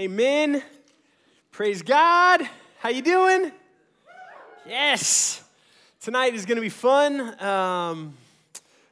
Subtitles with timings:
[0.00, 0.62] Amen.
[1.50, 2.48] Praise God.
[2.78, 3.52] How you doing?
[4.66, 5.44] Yes.
[6.00, 7.38] Tonight is going to be fun.
[7.38, 8.14] Um,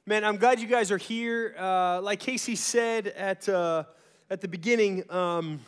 [0.05, 1.55] man, I'm glad you guys are here.
[1.59, 3.85] Uh, like Casey said at, uh,
[4.29, 5.61] at the beginning, um,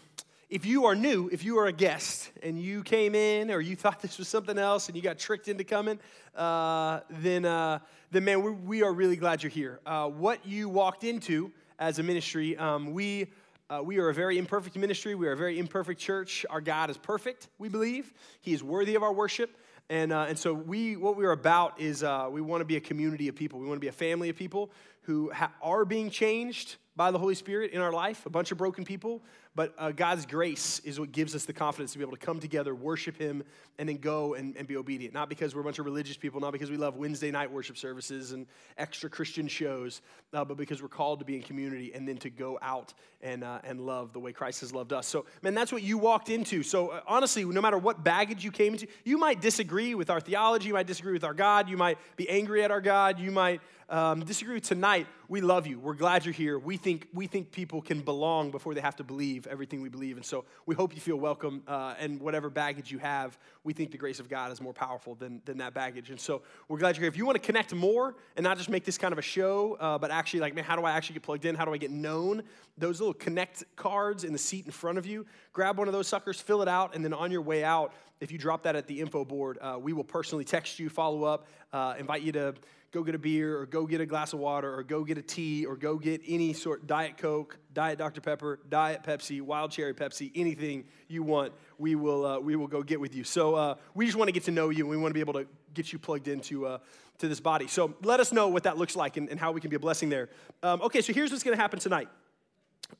[0.50, 3.76] if you are new, if you are a guest and you came in or you
[3.76, 5.98] thought this was something else and you got tricked into coming,
[6.36, 7.78] uh, then, uh,
[8.10, 9.80] then man, we, we, are really glad you're here.
[9.86, 13.28] Uh, what you walked into as a ministry, um, we
[13.70, 15.14] uh, we are a very imperfect ministry.
[15.14, 16.44] We are a very imperfect church.
[16.50, 18.12] Our God is perfect, we believe.
[18.40, 19.56] He is worthy of our worship.
[19.88, 22.80] And, uh, and so we, what we're about is uh, we want to be a
[22.80, 23.60] community of people.
[23.60, 24.70] We want to be a family of people
[25.02, 28.58] who ha- are being changed by the Holy Spirit in our life, a bunch of
[28.58, 29.22] broken people,
[29.54, 32.38] but uh, God's grace is what gives us the confidence to be able to come
[32.38, 33.42] together, worship Him,
[33.78, 35.14] and then go and, and be obedient.
[35.14, 37.78] Not because we're a bunch of religious people, not because we love Wednesday night worship
[37.78, 40.02] services and extra Christian shows,
[40.34, 42.92] uh, but because we're called to be in community and then to go out
[43.22, 45.06] and, uh, and love the way Christ has loved us.
[45.06, 46.62] So, man, that's what you walked into.
[46.62, 50.20] So, uh, honestly, no matter what baggage you came into, you might disagree with our
[50.20, 53.30] theology, you might disagree with our God, you might be angry at our God, you
[53.30, 55.78] might um, disagree tonight, we love you.
[55.78, 56.58] We're glad you're here.
[56.58, 60.16] We think, we think people can belong before they have to believe everything we believe.
[60.16, 61.62] And so we hope you feel welcome.
[61.66, 65.16] Uh, and whatever baggage you have, we think the grace of God is more powerful
[65.16, 66.10] than, than that baggage.
[66.10, 67.08] And so we're glad you're here.
[67.08, 69.76] If you want to connect more and not just make this kind of a show,
[69.80, 71.56] uh, but actually, like, man, how do I actually get plugged in?
[71.56, 72.44] How do I get known?
[72.78, 76.06] Those little connect cards in the seat in front of you, grab one of those
[76.06, 78.86] suckers, fill it out, and then on your way out, if you drop that at
[78.86, 82.54] the info board, uh, we will personally text you, follow up, uh, invite you to
[82.92, 85.22] go get a beer or go get a glass of water or go get a
[85.22, 89.94] tea or go get any sort diet coke diet dr pepper diet pepsi wild cherry
[89.94, 93.24] pepsi anything you want we will uh, we will go get with you.
[93.24, 95.20] So uh, we just want to get to know you and we want to be
[95.20, 96.78] able to get you plugged into uh,
[97.18, 97.68] to this body.
[97.68, 99.80] So let us know what that looks like and, and how we can be a
[99.80, 100.28] blessing there.
[100.62, 102.08] Um, okay so here's what's going to happen tonight.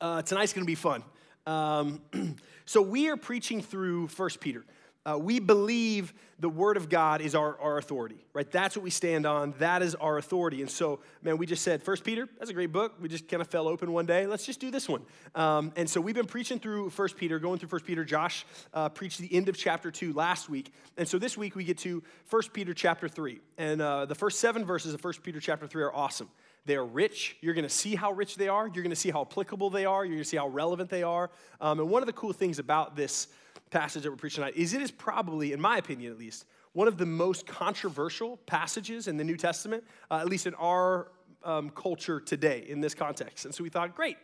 [0.01, 1.03] Uh, tonight's going to be fun.
[1.47, 2.01] Um,
[2.65, 4.65] so we are preaching through first peter
[5.07, 8.51] uh, we believe the Word of God is our, our authority, right?
[8.51, 9.55] That's what we stand on.
[9.59, 10.61] That is our authority.
[10.61, 12.95] And so, man, we just said, First Peter, that's a great book.
[13.01, 14.27] We just kind of fell open one day.
[14.27, 15.03] Let's just do this one.
[15.35, 18.05] Um, and so we've been preaching through First Peter, going through First Peter.
[18.05, 18.45] Josh
[18.75, 20.73] uh, preached the end of chapter 2 last week.
[20.97, 23.41] And so this week we get to First Peter chapter 3.
[23.59, 26.29] And uh, the first seven verses of First Peter chapter 3 are awesome.
[26.67, 27.37] They are rich.
[27.41, 28.67] You're going to see how rich they are.
[28.67, 30.05] You're going to see how applicable they are.
[30.05, 31.31] You're going to see how relevant they are.
[31.61, 33.29] Um, and one of the cool things about this
[33.71, 36.89] passage that we're preaching tonight is it is probably, in my opinion at least, one
[36.89, 41.11] of the most controversial passages in the New Testament, uh, at least in our
[41.45, 43.45] um, culture today in this context.
[43.45, 44.17] And so we thought, great,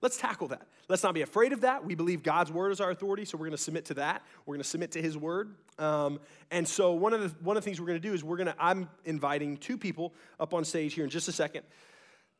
[0.00, 0.66] let's tackle that.
[0.88, 1.84] Let's not be afraid of that.
[1.84, 4.22] We believe God's word is our authority, so we're going to submit to that.
[4.46, 5.54] We're going to submit to His word.
[5.78, 6.18] Um,
[6.50, 8.36] and so one of the one of the things we're going to do is we're
[8.36, 8.54] going to.
[8.58, 11.62] I'm inviting two people up on stage here in just a second.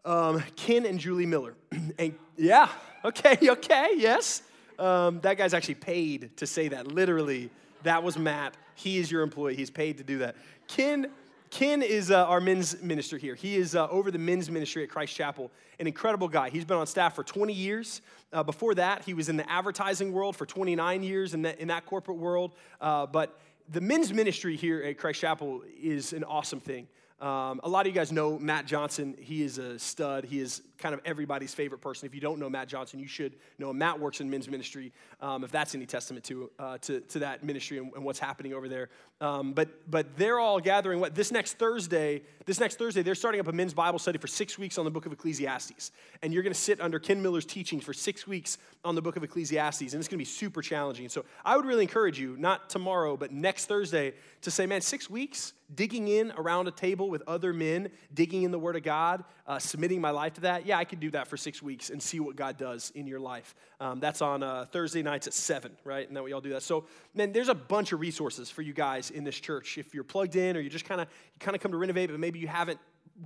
[0.05, 1.55] Um, Ken and Julie Miller.
[1.99, 2.69] and yeah,
[3.05, 4.43] okay, okay, yes.
[4.83, 6.89] Um, that guy's actually paid to say that.
[6.89, 7.51] Literally,
[7.85, 8.57] that was Matt.
[8.75, 9.55] He is your employee.
[9.55, 10.35] He's paid to do that.
[10.67, 11.07] Ken,
[11.51, 13.37] Ken is uh, our men's minister here.
[13.37, 15.53] He is uh, over the men's ministry at Christ Chapel.
[15.79, 16.51] An incredible guy.
[16.51, 18.03] He's been on staff for 20 years.
[18.33, 21.69] Uh, before that, he was in the advertising world for 29 years in that, in
[21.69, 22.53] that corporate world.
[22.81, 26.89] Uh, but the men's ministry here at Christ Chapel is an awesome thing.
[27.21, 29.15] Um, a lot of you guys know Matt Johnson.
[29.17, 30.25] He is a stud.
[30.25, 32.07] He is kind of everybody's favorite person.
[32.07, 33.79] If you don't know Matt Johnson, you should know him.
[33.79, 37.45] Matt works in men's ministry, um, if that's any testament to, uh, to, to, that
[37.45, 38.89] ministry and, and, what's happening over there.
[39.21, 40.99] Um, but, but they're all gathering.
[40.99, 42.23] What this next Thursday?
[42.45, 44.91] This next Thursday, they're starting up a men's Bible study for six weeks on the
[44.91, 48.59] book of Ecclesiastes, and you're going to sit under Ken Miller's teachings for six weeks
[48.85, 51.09] on the book of Ecclesiastes, and it's going to be super challenging.
[51.09, 55.09] So I would really encourage you, not tomorrow, but next Thursday, to say, man, six
[55.09, 59.25] weeks digging in around a table with other men, digging in the Word of God,
[59.47, 60.67] uh, submitting my life to that.
[60.67, 63.21] Yeah, I could do that for six weeks and see what God does in your
[63.21, 63.55] life.
[63.81, 66.07] Um, that's on uh, Thursday nights at 7, right?
[66.07, 66.63] And that we all do that.
[66.63, 69.79] So, man, there's a bunch of resources for you guys in this church.
[69.79, 71.09] If you're plugged in or you just kind of
[71.41, 72.81] kind of come to renovate, but maybe you haven't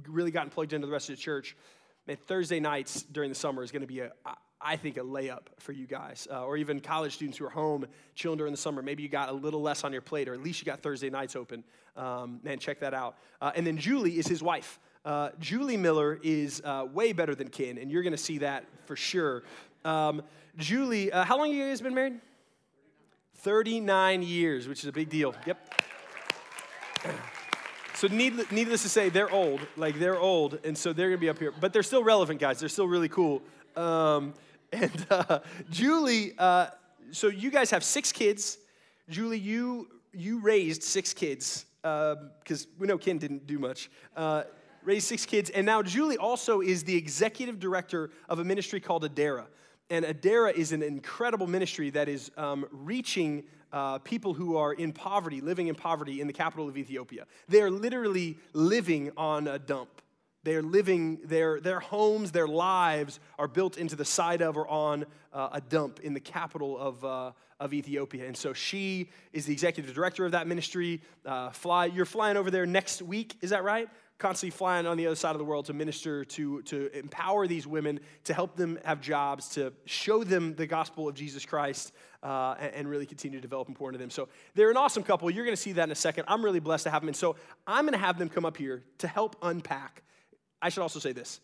[0.09, 1.57] really gotten plugged into the rest of the church,
[2.07, 4.13] man, Thursday nights during the summer is going to be a,
[4.61, 7.87] I think, a layup for you guys, uh, or even college students who are home
[8.15, 8.83] chilling during the summer.
[8.83, 11.11] Maybe you got a little less on your plate, or at least you got Thursday
[11.11, 11.63] nights open.
[11.97, 13.17] Um, man, check that out.
[13.41, 14.79] Uh, and then Julie is his wife.
[15.07, 18.65] Uh, Julie Miller is uh, way better than Ken, and you're going to see that
[18.87, 19.45] for sure.
[19.85, 20.21] Um,
[20.57, 22.21] Julie, uh, how long have you guys been married?
[23.37, 25.33] 39 years, which is a big deal.
[25.47, 25.75] Yep.
[27.95, 29.61] So, needless, needless to say, they're old.
[29.77, 31.53] Like, they're old, and so they're going to be up here.
[31.53, 32.59] But they're still relevant, guys.
[32.59, 33.43] They're still really cool.
[33.77, 34.35] Um,
[34.73, 35.39] and uh,
[35.71, 36.67] Julie, uh,
[37.13, 38.59] so you guys have six kids.
[39.09, 43.89] Julie, you you raised six kids because um, we know Ken didn't do much.
[44.87, 49.03] Raised six kids, and now Julie also is the executive director of a ministry called
[49.03, 49.47] Adara.
[49.91, 53.43] And Adara is an incredible ministry that is um, reaching
[53.73, 57.27] uh, people who are in poverty, living in poverty in the capital of Ethiopia.
[57.49, 59.91] They are literally living on a dump.
[60.45, 64.69] They are living, their, their homes, their lives are built into the side of or
[64.69, 68.25] on uh, a dump in the capital of, uh, of Ethiopia.
[68.29, 71.03] And so she is the executive director of that ministry.
[71.25, 73.89] Uh, fly, you're flying over there next week, is that right?
[74.19, 77.67] Constantly flying on the other side of the world to minister, to, to empower these
[77.67, 81.93] women, to help them have jobs, to show them the gospel of Jesus Christ,
[82.23, 84.11] uh, and, and, really continue to develop and pour into them.
[84.11, 85.31] So they're an awesome couple.
[85.31, 86.25] You're going to see that in a second.
[86.29, 87.09] I'm really blessed to have them.
[87.09, 87.37] And so
[87.67, 90.03] I'm going to have them come up here to help unpack
[90.61, 91.41] I should also say this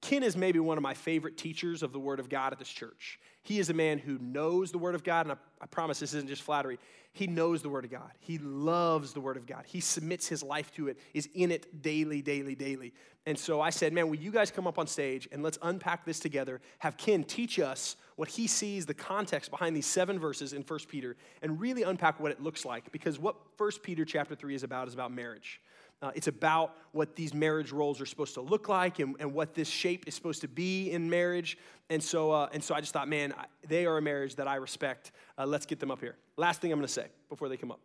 [0.00, 2.68] Ken is maybe one of my favorite teachers of the Word of God at this
[2.68, 3.18] church.
[3.42, 6.12] He is a man who knows the Word of God, and I, I, promise this
[6.14, 6.78] isn't just flattery.
[7.12, 8.10] He knows the Word of God.
[8.18, 9.64] He loves the Word of God.
[9.66, 12.92] He submits his life to it, is in it daily, daily, daily.
[13.24, 16.04] And so I said, man, will you guys come up on stage and let's unpack
[16.04, 16.60] this together?
[16.78, 20.80] Have Ken teach us what he sees, the context behind these seven verses in 1
[20.88, 22.90] Peter, and really unpack what it looks like.
[22.92, 25.60] Because what 1 Peter chapter 3 is about is about marriage.
[26.06, 29.54] Uh, it's about what these marriage roles are supposed to look like and, and what
[29.54, 31.58] this shape is supposed to be in marriage.
[31.90, 33.34] And so, uh, and so I just thought, man,
[33.66, 35.10] they are a marriage that I respect.
[35.36, 36.14] Uh, let's get them up here.
[36.36, 37.80] Last thing I'm going to say before they come up.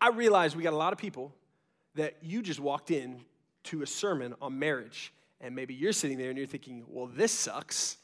[0.00, 1.34] I realize we got a lot of people
[1.96, 3.20] that you just walked in
[3.64, 5.12] to a sermon on marriage.
[5.42, 7.98] And maybe you're sitting there and you're thinking, well, this sucks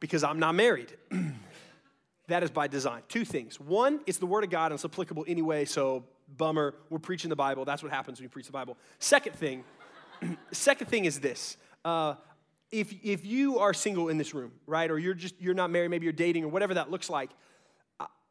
[0.00, 0.96] because I'm not married.
[2.26, 3.02] that is by design.
[3.08, 3.60] Two things.
[3.60, 6.74] One, it's the Word of God and it's applicable anyway, so bummer.
[6.90, 7.64] We're preaching the Bible.
[7.64, 8.76] That's what happens when you preach the Bible.
[8.98, 9.64] Second thing,
[10.52, 11.56] second thing is this.
[11.84, 12.14] Uh,
[12.70, 15.88] if, if you are single in this room, right, or you're just you're not married,
[15.88, 17.30] maybe you're dating, or whatever that looks like,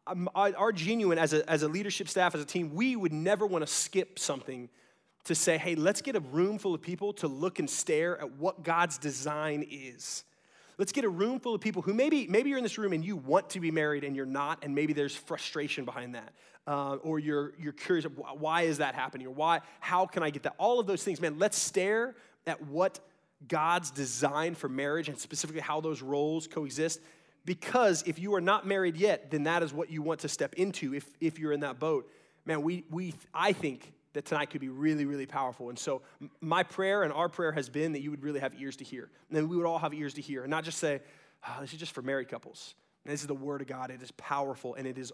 [0.07, 3.45] I, our genuine as a, as a leadership staff, as a team, we would never
[3.45, 4.69] want to skip something
[5.23, 8.31] to say, hey, let's get a room full of people to look and stare at
[8.33, 10.23] what God's design is.
[10.77, 13.03] Let's get a room full of people who maybe, maybe you're in this room and
[13.03, 16.33] you want to be married and you're not, and maybe there's frustration behind that.
[16.67, 19.27] Uh, or you're, you're curious, why is that happening?
[19.27, 20.55] Or why, how can I get that?
[20.57, 22.15] All of those things, man, let's stare
[22.47, 22.99] at what
[23.47, 26.99] God's design for marriage and specifically how those roles coexist.
[27.45, 30.55] Because if you are not married yet, then that is what you want to step
[30.55, 32.09] into if, if you're in that boat.
[32.45, 35.69] Man, we, we, I think that tonight could be really, really powerful.
[35.69, 36.01] And so,
[36.41, 39.09] my prayer and our prayer has been that you would really have ears to hear.
[39.29, 41.01] And then we would all have ears to hear and not just say,
[41.47, 42.75] oh, this is just for married couples.
[43.03, 43.91] And this is the word of God.
[43.91, 45.11] It is powerful and it is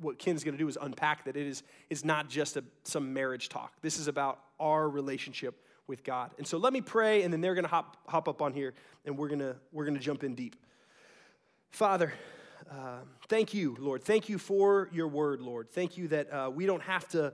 [0.00, 3.14] what Ken's going to do is unpack that it is, is not just a, some
[3.14, 3.72] marriage talk.
[3.80, 6.32] This is about our relationship with God.
[6.38, 8.74] And so let me pray, and then they're going to hop, hop up on here,
[9.04, 10.56] and we're to we're to jump in deep.
[11.70, 12.12] Father,
[12.70, 12.98] uh,
[13.28, 14.02] thank you, Lord.
[14.02, 15.70] Thank you for your word, Lord.
[15.70, 17.32] Thank you that uh, we don't have to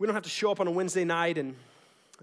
[0.00, 1.54] we don't have to show up on a Wednesday night and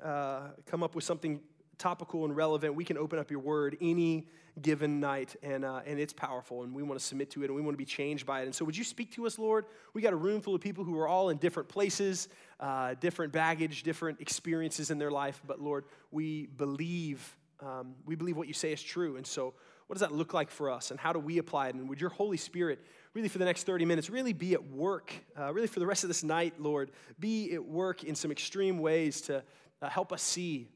[0.04, 1.40] uh, come up with something
[1.78, 2.74] topical and relevant.
[2.74, 4.26] We can open up your word any
[4.64, 7.56] given night, and, uh, and it's powerful, and we want to submit to it, and
[7.56, 8.46] we want to be changed by it.
[8.46, 9.66] And so, would you speak to us, Lord?
[9.94, 12.30] We got a room full of people who are all in different places,
[12.60, 18.38] uh, different baggage, different experiences in their life, but Lord, we believe, um, we believe
[18.38, 19.18] what you say is true.
[19.18, 19.54] And so,
[19.86, 21.76] what does that look like for us, and how do we apply it?
[21.76, 22.80] And would your Holy Spirit
[23.18, 26.04] really for the next 30 minutes, really be at work, uh, really for the rest
[26.04, 29.44] of this night, Lord, be at work in some extreme ways to
[29.82, 30.68] uh, help us see,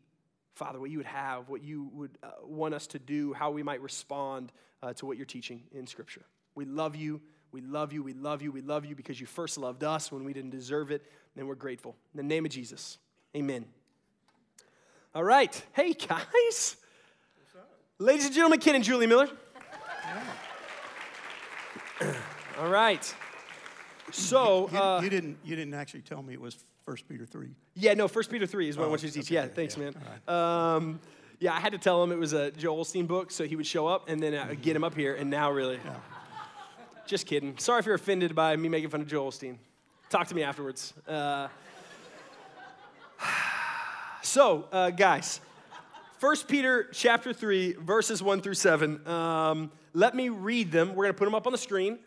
[0.55, 3.61] Father, what you would have, what you would uh, want us to do, how we
[3.61, 4.51] might respond
[4.81, 6.23] uh, to what you're teaching in Scripture.
[6.55, 7.21] We love you.
[7.51, 8.01] We love you.
[8.01, 8.51] We love you.
[8.51, 11.03] We love you because you first loved us when we didn't deserve it,
[11.38, 11.95] and we're grateful.
[12.15, 12.98] In the name of Jesus,
[13.38, 13.65] amen.
[15.13, 15.63] All right.
[15.74, 16.75] Hey, guys.
[18.00, 19.29] Ladies and gentlemen, Ken and Julie Miller.
[22.62, 23.15] All right.
[24.12, 27.50] So you, uh, you, didn't you didn't actually tell me it was 1 Peter three.
[27.74, 29.25] Yeah, no, 1 Peter three is what oh, I want you to teach.
[29.25, 29.86] Okay, yeah, thanks, yeah.
[29.86, 29.96] man.
[30.27, 30.75] Right.
[30.75, 31.00] Um,
[31.39, 33.65] yeah, I had to tell him it was a Joel Osteen book, so he would
[33.65, 35.15] show up, and then I would get him up here.
[35.15, 35.96] And now, really, yeah.
[37.08, 37.58] just kidding.
[37.58, 39.58] Sorry if you're offended by me making fun of Joel Osteen.
[40.12, 40.94] Talk to me afterwards.
[41.08, 41.48] Uh,
[44.22, 45.41] so, uh, guys,
[46.20, 49.08] 1 Peter chapter 3, verses 1 through 7.
[49.08, 50.89] Um, let me read them.
[50.89, 51.98] We're going to put them up on the screen.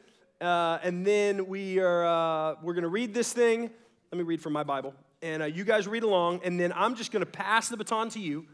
[0.44, 3.70] Uh, and then we are, uh, we're going to read this thing.
[4.12, 4.94] Let me read from my Bible.
[5.22, 6.40] And uh, you guys read along.
[6.44, 8.44] And then I'm just going to pass the baton to you.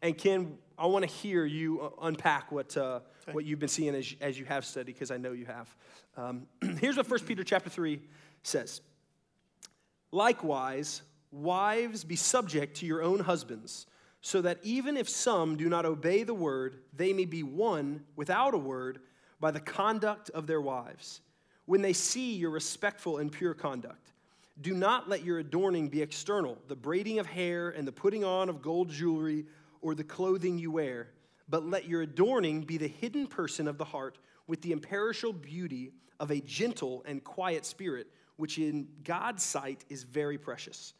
[0.00, 3.32] And Ken, I want to hear you uh, unpack what, uh, okay.
[3.32, 5.76] what you've been seeing as, as you have studied, because I know you have.
[6.16, 6.46] Um,
[6.78, 8.00] here's what 1 Peter chapter 3
[8.44, 8.80] says.
[10.12, 11.02] Likewise,
[11.32, 13.86] wives, be subject to your own husbands
[14.20, 18.54] so that even if some do not obey the word, they may be won without
[18.54, 19.00] a word
[19.40, 21.22] by the conduct of their wives.
[21.70, 24.10] When they see your respectful and pure conduct,
[24.60, 28.48] do not let your adorning be external, the braiding of hair and the putting on
[28.48, 29.46] of gold jewelry
[29.80, 31.10] or the clothing you wear,
[31.48, 35.92] but let your adorning be the hidden person of the heart with the imperishable beauty
[36.18, 40.94] of a gentle and quiet spirit, which in God's sight is very precious.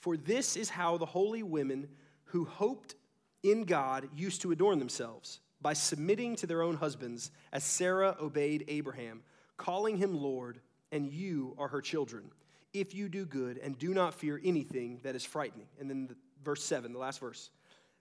[0.00, 1.86] For this is how the holy women
[2.24, 2.96] who hoped
[3.44, 8.64] in God used to adorn themselves, by submitting to their own husbands, as Sarah obeyed
[8.66, 9.22] Abraham,
[9.60, 10.58] calling him Lord,
[10.90, 12.30] and you are her children,
[12.72, 15.66] if you do good and do not fear anything that is frightening.
[15.78, 17.50] And then the, verse 7, the last verse.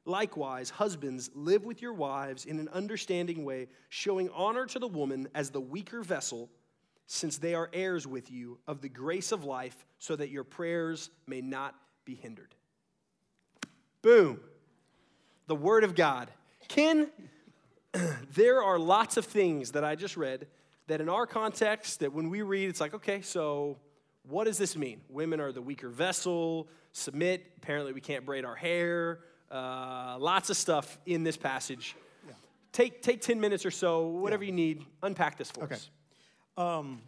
[0.06, 5.28] Likewise, husbands, live with your wives in an understanding way, showing honor to the woman
[5.36, 6.50] as the weaker vessel,
[7.08, 11.10] since they are heirs with you of the grace of life, so that your prayers
[11.28, 11.76] may not
[12.06, 12.56] be hindered.
[14.02, 14.40] Boom.
[15.48, 16.32] The Word of God.
[16.70, 17.10] Ken,
[18.34, 20.48] there are lots of things that I just read
[20.90, 23.78] that in our context, that when we read, it's like, okay, so
[24.28, 25.02] what does this mean?
[25.08, 29.20] Women are the weaker vessel, submit, apparently we can't braid our hair,
[29.52, 31.96] uh, lots of stuff in this passage.
[32.28, 32.34] Yeah.
[32.72, 34.50] Take, take 10 minutes or so, whatever yeah.
[34.50, 35.76] you need, unpack this for okay.
[35.76, 35.90] us.
[36.58, 37.02] Um,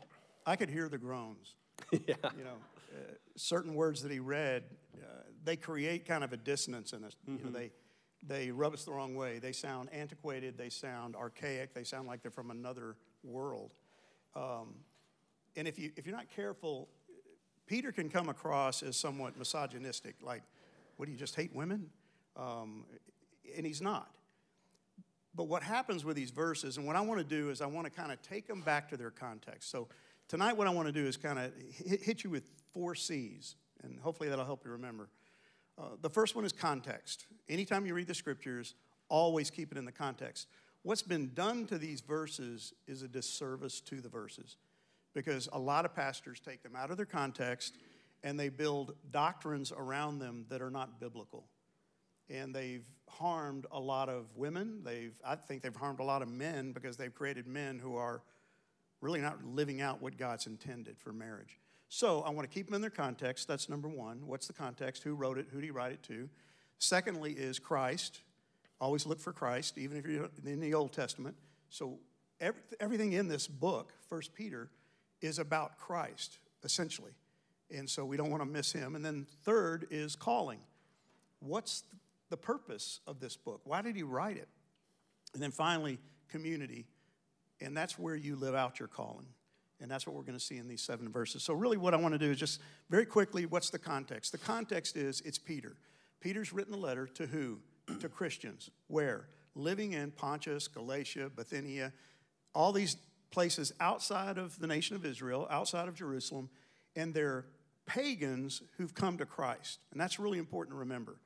[0.45, 1.55] I could hear the groans.
[1.91, 2.15] yeah.
[2.37, 2.57] You know,
[2.93, 4.63] uh, certain words that he read,
[4.95, 5.05] uh,
[5.43, 7.15] they create kind of a dissonance in us.
[7.27, 7.31] Mm-hmm.
[7.31, 7.69] You know, mm-hmm.
[8.27, 9.39] they, they rub us the wrong way.
[9.39, 10.55] They sound antiquated.
[10.55, 11.73] They sound archaic.
[11.73, 13.71] They sound like they're from another world.
[14.35, 14.75] Um,
[15.55, 16.87] and if, you, if you're not careful,
[17.67, 20.43] Peter can come across as somewhat misogynistic, like,
[20.97, 21.89] what do you just hate women?
[22.35, 22.85] Um,
[23.55, 24.11] and he's not.
[25.33, 27.85] But what happens with these verses, and what I want to do is I want
[27.85, 29.71] to kind of take them back to their context.
[29.71, 29.87] So
[30.27, 33.99] tonight, what I want to do is kind of hit, you with four C's, and
[33.99, 35.09] hopefully that'll help you remember.
[35.77, 37.27] Uh, the first one is context.
[37.47, 38.75] Anytime you read the scriptures,
[39.07, 40.47] always keep it in the context.
[40.83, 44.57] What's been done to these verses is a disservice to the verses
[45.13, 47.77] because a lot of pastors take them out of their context
[48.23, 51.45] and they build doctrines around them that are not biblical
[52.31, 54.81] and they've harmed a lot of women.
[54.83, 58.21] They've, I think they've harmed a lot of men because they've created men who are
[59.01, 61.59] really not living out what God's intended for marriage.
[61.89, 63.47] So I want to keep them in their context.
[63.47, 64.25] That's number one.
[64.25, 65.03] What's the context?
[65.03, 65.47] Who wrote it?
[65.51, 66.29] Who did he write it to?
[66.77, 68.21] Secondly, is Christ.
[68.81, 71.37] Always look for Christ, even if you're in the Old Testament.
[71.69, 71.99] So
[72.41, 74.69] every, everything in this book, First Peter,
[75.21, 77.13] is about Christ, essentially.
[77.73, 78.97] And so we don't want to miss him.
[78.97, 80.59] And then third is calling.
[81.39, 81.83] What's
[82.31, 83.61] the purpose of this book.
[83.65, 84.47] Why did he write it?
[85.35, 86.87] And then finally, community.
[87.59, 89.27] And that's where you live out your calling.
[89.79, 91.43] And that's what we're going to see in these seven verses.
[91.43, 94.31] So, really, what I want to do is just very quickly what's the context?
[94.31, 95.75] The context is it's Peter.
[96.19, 97.59] Peter's written a letter to who?
[97.99, 98.69] To Christians.
[98.87, 99.27] Where?
[99.55, 101.91] Living in Pontus, Galatia, Bithynia,
[102.53, 102.97] all these
[103.31, 106.49] places outside of the nation of Israel, outside of Jerusalem,
[106.95, 107.45] and they're
[107.85, 109.79] pagans who've come to Christ.
[109.91, 111.17] And that's really important to remember.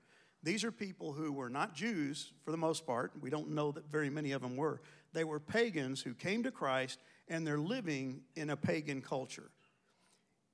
[0.43, 3.11] These are people who were not Jews for the most part.
[3.19, 4.81] We don't know that very many of them were.
[5.11, 9.49] They were pagans who came to Christ and they're living in a pagan culture.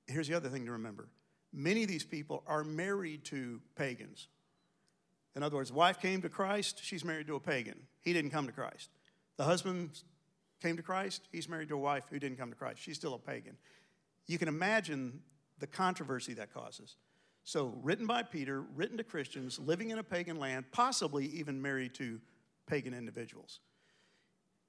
[0.06, 1.08] Here's the other thing to remember
[1.52, 4.28] many of these people are married to pagans.
[5.34, 7.76] In other words, wife came to Christ, she's married to a pagan.
[8.02, 8.90] He didn't come to Christ.
[9.36, 10.02] The husband
[10.60, 12.80] came to Christ, he's married to a wife who didn't come to Christ.
[12.80, 13.56] She's still a pagan.
[14.26, 15.20] You can imagine
[15.58, 16.96] the controversy that causes.
[17.44, 21.94] So, written by Peter, written to Christians living in a pagan land, possibly even married
[21.94, 22.20] to
[22.66, 23.58] pagan individuals.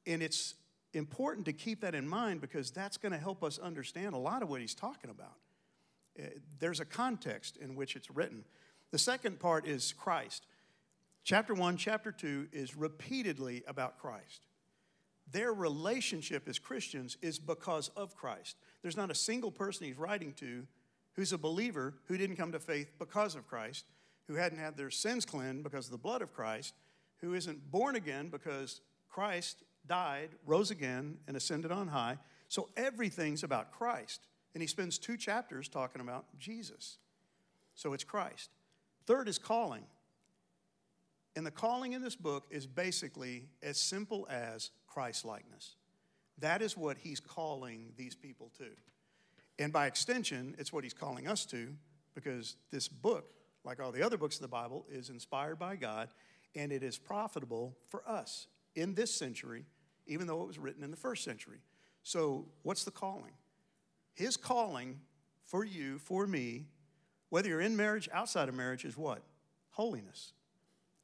[0.07, 0.55] And it's
[0.93, 4.41] important to keep that in mind because that's going to help us understand a lot
[4.41, 5.37] of what he's talking about.
[6.19, 6.27] Uh,
[6.59, 8.43] there's a context in which it's written.
[8.91, 10.45] The second part is Christ.
[11.23, 14.41] Chapter 1, chapter 2 is repeatedly about Christ.
[15.31, 18.57] Their relationship as Christians is because of Christ.
[18.81, 20.67] There's not a single person he's writing to
[21.13, 23.85] who's a believer who didn't come to faith because of Christ,
[24.27, 26.73] who hadn't had their sins cleansed because of the blood of Christ,
[27.21, 32.17] who isn't born again because Christ died, rose again, and ascended on high.
[32.49, 34.27] So everything's about Christ.
[34.53, 36.97] And he spends two chapters talking about Jesus.
[37.75, 38.49] So it's Christ.
[39.05, 39.83] Third is calling.
[41.35, 45.75] And the calling in this book is basically as simple as Christ likeness.
[46.39, 48.67] That is what he's calling these people to.
[49.59, 51.69] And by extension, it's what he's calling us to
[52.15, 56.09] because this book, like all the other books of the Bible, is inspired by God
[56.55, 59.65] and it is profitable for us in this century,
[60.05, 61.59] even though it was written in the first century.
[62.03, 63.31] So, what's the calling?
[64.13, 64.99] His calling
[65.43, 66.65] for you, for me,
[67.29, 69.23] whether you're in marriage, outside of marriage, is what?
[69.71, 70.33] Holiness.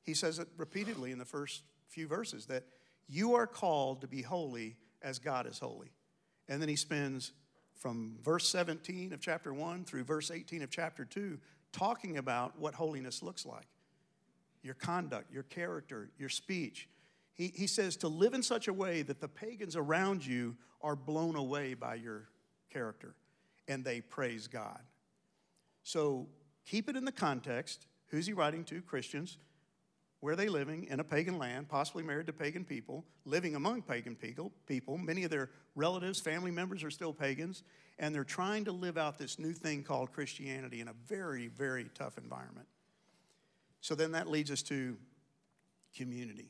[0.04, 2.66] He says it repeatedly in the first few verses that
[3.08, 5.92] you are called to be holy as God is holy.
[6.48, 7.32] And then he spends
[7.76, 11.40] from verse 17 of chapter 1 through verse 18 of chapter 2
[11.72, 13.68] talking about what holiness looks like
[14.62, 16.90] your conduct, your character, your speech.
[17.34, 20.98] He, he says to live in such a way that the pagans around you are
[20.98, 22.28] blown away by your
[22.70, 23.16] character
[23.70, 24.82] and they praise God.
[25.84, 26.28] So
[26.66, 27.88] keep it in the context.
[28.08, 28.82] Who's he writing to?
[28.82, 29.38] Christians.
[30.22, 30.86] Where are they living?
[30.90, 34.52] In a pagan land, possibly married to pagan people, living among pagan people.
[34.68, 34.98] people.
[34.98, 37.64] Many of their relatives, family members are still pagans,
[38.00, 41.86] and they're trying to live out this new thing called Christianity in a very, very
[41.96, 42.68] tough environment.
[43.82, 44.98] So then that leads us to
[45.96, 46.50] community.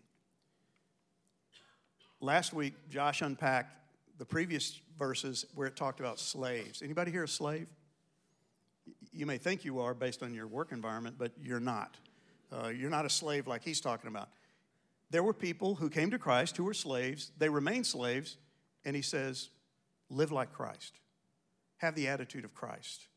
[2.21, 3.75] Last week, Josh unpacked
[4.17, 6.81] the previous verses where it talked about slaves.
[6.81, 7.67] Anybody here a slave?
[9.13, 11.95] You may think you are based on your work environment, but you're not.
[12.51, 14.29] Uh, you're not a slave like he's talking about.
[15.12, 17.32] There were people who came to Christ who were slaves.
[17.38, 18.38] They remained slaves,
[18.86, 19.50] and he says,
[20.10, 21.00] live like Christ.
[21.77, 23.08] Have the attitude of Christ.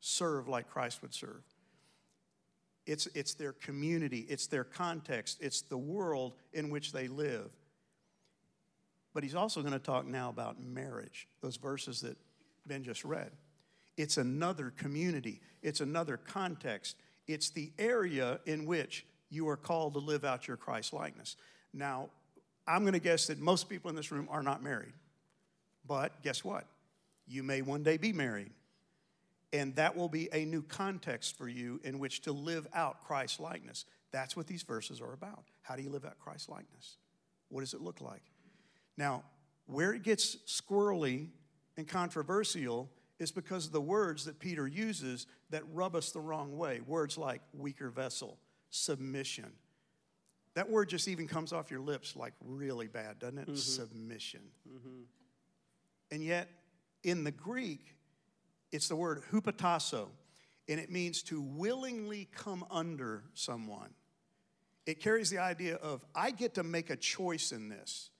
[0.00, 1.42] Serve like Christ would serve.
[2.86, 7.50] It's, it's their community, it's their context, it's the world in which they live.
[9.14, 12.16] But he's also going to talk now about marriage, those verses that
[12.66, 13.30] Ben just read.
[13.96, 19.98] It's another community, it's another context, it's the area in which you are called to
[19.98, 21.36] live out your Christ likeness.
[21.72, 22.10] Now,
[22.66, 24.92] I'm going to guess that most people in this room are not married.
[25.86, 26.66] But guess what?
[27.26, 28.50] You may one day be married.
[29.52, 33.40] And that will be a new context for you in which to live out Christ
[33.40, 33.84] likeness.
[34.10, 35.44] That's what these verses are about.
[35.62, 36.96] How do you live out Christ likeness?
[37.48, 38.22] What does it look like?
[38.96, 39.24] Now,
[39.66, 41.28] where it gets squirrely
[41.76, 42.88] and controversial
[43.22, 46.80] is because of the words that Peter uses that rub us the wrong way.
[46.86, 48.38] Words like weaker vessel,
[48.70, 49.52] submission.
[50.54, 53.46] That word just even comes off your lips like really bad, doesn't it?
[53.46, 53.56] Mm-hmm.
[53.56, 54.42] Submission.
[54.68, 55.02] Mm-hmm.
[56.10, 56.48] And yet,
[57.04, 57.96] in the Greek,
[58.70, 60.08] it's the word hupotasso,
[60.68, 63.90] and it means to willingly come under someone.
[64.84, 68.10] It carries the idea of, I get to make a choice in this.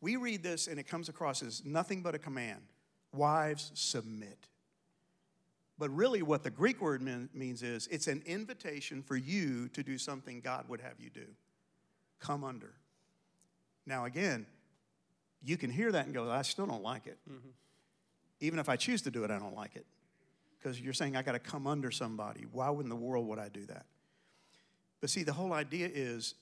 [0.00, 2.60] We read this and it comes across as nothing but a command
[3.12, 4.48] Wives, submit.
[5.78, 7.02] But really, what the Greek word
[7.34, 11.26] means is it's an invitation for you to do something God would have you do.
[12.20, 12.72] Come under.
[13.84, 14.46] Now, again,
[15.42, 17.18] you can hear that and go, I still don't like it.
[17.28, 17.48] Mm-hmm.
[18.40, 19.86] Even if I choose to do it, I don't like it.
[20.58, 22.44] Because you're saying I got to come under somebody.
[22.52, 23.86] Why in the world would I do that?
[25.00, 26.34] But see, the whole idea is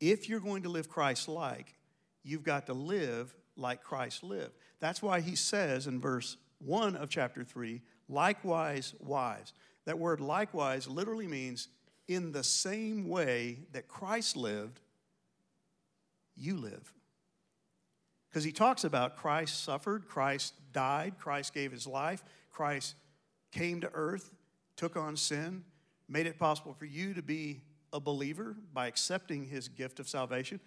[0.00, 1.74] if you're going to live Christ like,
[2.22, 4.54] you've got to live like Christ lived.
[4.80, 9.52] That's why he says in verse 1 of chapter 3, likewise, wives.
[9.84, 11.68] That word likewise literally means
[12.08, 14.80] in the same way that Christ lived,
[16.36, 16.92] you live.
[18.28, 22.96] Because he talks about Christ suffered, Christ died, Christ gave his life, Christ
[23.52, 24.34] came to earth,
[24.76, 25.64] took on sin,
[26.08, 27.60] made it possible for you to be
[27.92, 30.58] a believer by accepting his gift of salvation.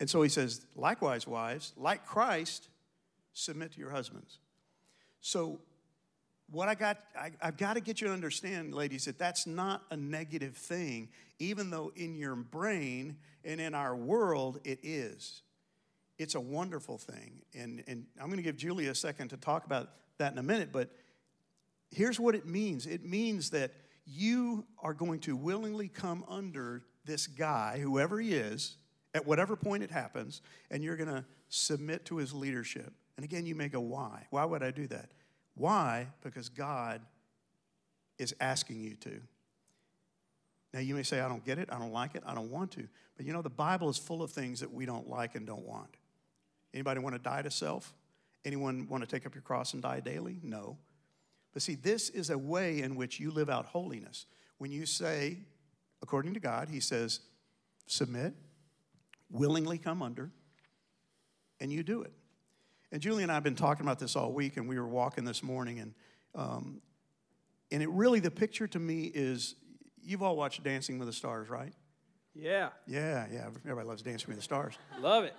[0.00, 2.68] And so he says, likewise, wives, like Christ,
[3.32, 4.38] submit to your husbands.
[5.20, 5.60] So,
[6.50, 9.82] what I got, I, have got to get you to understand, ladies, that that's not
[9.90, 15.42] a negative thing, even though in your brain and in our world it is.
[16.16, 17.42] It's a wonderful thing.
[17.54, 20.42] And, and I'm going to give Julia a second to talk about that in a
[20.42, 20.90] minute, but
[21.90, 23.72] here's what it means it means that
[24.06, 28.76] you are going to willingly come under this guy, whoever he is,
[29.14, 32.92] at whatever point it happens, and you're going to submit to his leadership.
[33.16, 34.26] And again, you may go, why?
[34.30, 35.10] Why would I do that?
[35.54, 36.06] Why?
[36.22, 37.00] Because God
[38.18, 39.20] is asking you to.
[40.74, 42.72] Now, you may say, I don't get it, I don't like it, I don't want
[42.72, 42.86] to.
[43.16, 45.64] But you know, the Bible is full of things that we don't like and don't
[45.64, 45.96] want.
[46.74, 47.94] Anybody want to die to self?
[48.44, 50.38] Anyone want to take up your cross and die daily?
[50.42, 50.76] No.
[51.52, 54.26] But see, this is a way in which you live out holiness.
[54.58, 55.38] When you say,
[56.02, 57.20] according to God, He says,
[57.86, 58.34] submit,
[59.30, 60.30] willingly come under,
[61.60, 62.12] and you do it.
[62.90, 65.24] And Julie and I have been talking about this all week, and we were walking
[65.24, 65.94] this morning, and
[66.34, 66.80] um,
[67.70, 69.54] and it really the picture to me is
[70.02, 71.72] you've all watched Dancing with the Stars, right?
[72.34, 72.70] Yeah.
[72.86, 73.46] Yeah, yeah.
[73.64, 74.74] Everybody loves Dancing with the Stars.
[75.00, 75.34] Love it.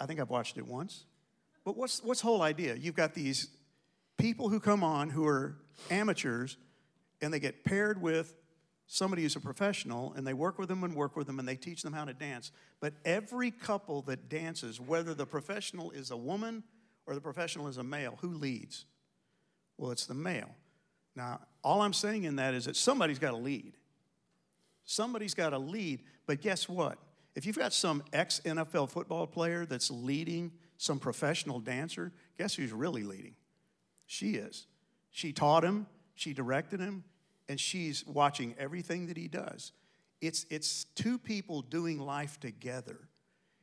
[0.00, 1.04] I think I've watched it once.
[1.64, 2.74] But what's what's the whole idea?
[2.74, 3.48] You've got these
[4.18, 5.56] people who come on who are
[5.90, 6.56] amateurs,
[7.20, 8.34] and they get paired with
[8.86, 11.56] somebody who's a professional and they work with them and work with them and they
[11.56, 12.52] teach them how to dance.
[12.80, 16.62] But every couple that dances, whether the professional is a woman
[17.06, 18.84] or the professional is a male, who leads?
[19.76, 20.54] Well, it's the male.
[21.16, 23.76] Now, all I'm saying in that is that somebody's got to lead.
[24.84, 26.98] Somebody's got to lead, but guess what?
[27.34, 32.72] If you've got some ex NFL football player that's leading some professional dancer, guess who's
[32.72, 33.34] really leading?
[34.06, 34.66] She is.
[35.10, 37.04] She taught him, she directed him,
[37.48, 39.72] and she's watching everything that he does.
[40.20, 43.08] It's, it's two people doing life together.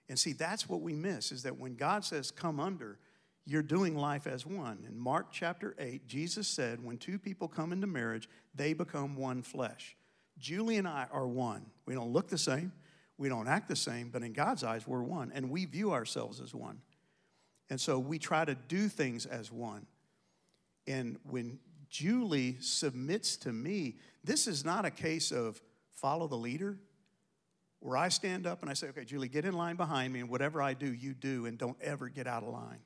[0.09, 2.99] And see, that's what we miss is that when God says, come under,
[3.45, 4.85] you're doing life as one.
[4.87, 9.41] In Mark chapter 8, Jesus said, when two people come into marriage, they become one
[9.41, 9.95] flesh.
[10.37, 11.65] Julie and I are one.
[11.85, 12.71] We don't look the same,
[13.17, 16.41] we don't act the same, but in God's eyes, we're one, and we view ourselves
[16.41, 16.81] as one.
[17.69, 19.85] And so we try to do things as one.
[20.87, 21.59] And when
[21.91, 25.61] Julie submits to me, this is not a case of
[25.93, 26.77] follow the leader,
[27.81, 30.29] where I stand up and I say, okay, Julie, get in line behind me, and
[30.29, 32.79] whatever I do, you do, and don't ever get out of line.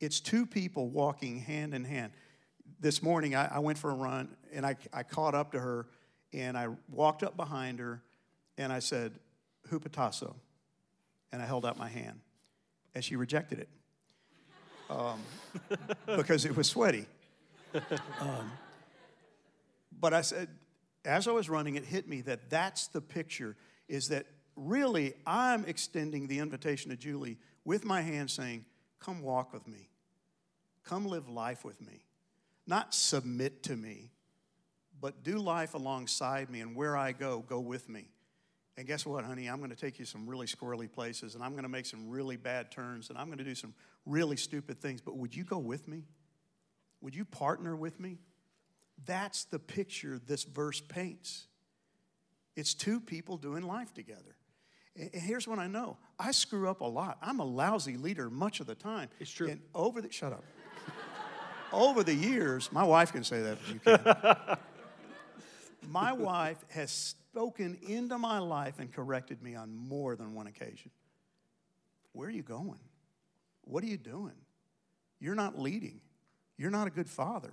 [0.00, 2.12] It's two people walking hand in hand.
[2.80, 5.86] This morning, I, I went for a run, and I, I caught up to her,
[6.32, 8.02] and I walked up behind her,
[8.56, 9.12] and I said,
[9.70, 10.34] Hupotasso.
[11.30, 12.20] And I held out my hand,
[12.94, 13.68] and she rejected it
[14.88, 15.20] um,
[16.16, 17.06] because it was sweaty.
[18.20, 18.52] Um,
[19.98, 20.48] but I said,
[21.04, 23.56] as I was running, it hit me that that's the picture
[23.88, 28.64] is that really I'm extending the invitation to Julie with my hand saying,
[28.98, 29.88] Come walk with me.
[30.84, 32.04] Come live life with me.
[32.66, 34.10] Not submit to me,
[35.00, 38.08] but do life alongside me, and where I go, go with me.
[38.76, 39.46] And guess what, honey?
[39.46, 42.10] I'm going to take you some really squirrely places, and I'm going to make some
[42.10, 45.00] really bad turns, and I'm going to do some really stupid things.
[45.00, 46.02] But would you go with me?
[47.00, 48.18] Would you partner with me?
[49.04, 51.46] That's the picture this verse paints.
[52.56, 54.36] It's two people doing life together.
[54.98, 57.18] And here's what I know I screw up a lot.
[57.20, 59.10] I'm a lousy leader much of the time.
[59.20, 59.48] It's true.
[59.48, 60.44] And over the, shut up.
[61.72, 64.58] over the years, my wife can say that, you can.
[65.90, 70.90] my wife has spoken into my life and corrected me on more than one occasion.
[72.12, 72.80] Where are you going?
[73.62, 74.32] What are you doing?
[75.20, 76.00] You're not leading.
[76.56, 77.52] You're not a good father.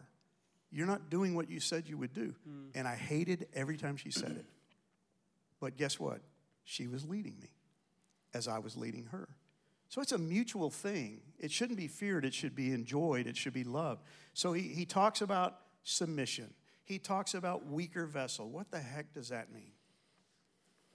[0.72, 2.34] You're not doing what you said you would do.
[2.50, 2.72] Mm.
[2.76, 4.46] And I hated every time she said it.
[5.60, 6.22] But guess what?
[6.64, 7.50] She was leading me
[8.34, 9.30] as I was leading her.
[9.90, 11.22] So it's a mutual thing.
[11.38, 14.02] It shouldn't be feared, it should be enjoyed, it should be loved.
[14.34, 16.52] So he, he talks about submission,
[16.84, 18.50] he talks about weaker vessel.
[18.50, 19.74] What the heck does that mean?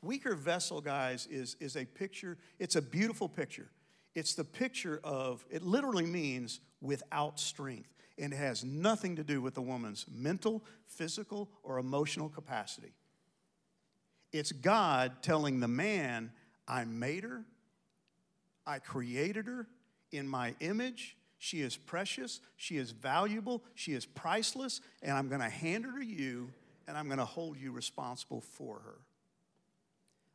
[0.03, 3.71] Weaker vessel, guys, is, is a picture, it's a beautiful picture.
[4.15, 9.41] It's the picture of, it literally means without strength and it has nothing to do
[9.41, 12.93] with the woman's mental, physical, or emotional capacity.
[14.33, 16.33] It's God telling the man,
[16.67, 17.45] I made her,
[18.67, 19.67] I created her
[20.13, 21.17] in my image.
[21.39, 25.99] She is precious, she is valuable, she is priceless, and I'm going to hand her
[25.99, 26.51] to you,
[26.87, 28.99] and I'm going to hold you responsible for her.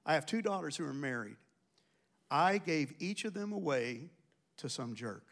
[0.06, 1.36] I have two daughters who are married.
[2.32, 4.10] I gave each of them away
[4.58, 5.26] to some jerk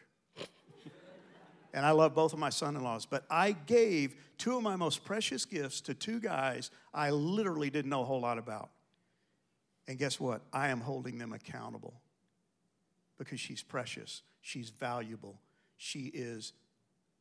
[1.73, 4.75] and I love both of my son in laws, but I gave two of my
[4.75, 8.69] most precious gifts to two guys I literally didn't know a whole lot about.
[9.87, 10.41] And guess what?
[10.51, 11.93] I am holding them accountable
[13.17, 15.39] because she's precious, she's valuable,
[15.77, 16.53] she is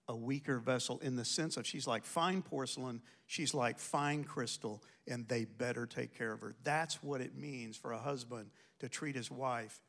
[0.09, 4.83] a weaker vessel in the sense of she's like fine porcelain, she's like fine crystal,
[5.07, 6.55] and they better take care of her.
[6.65, 9.81] That's what it means for a husband to treat his wife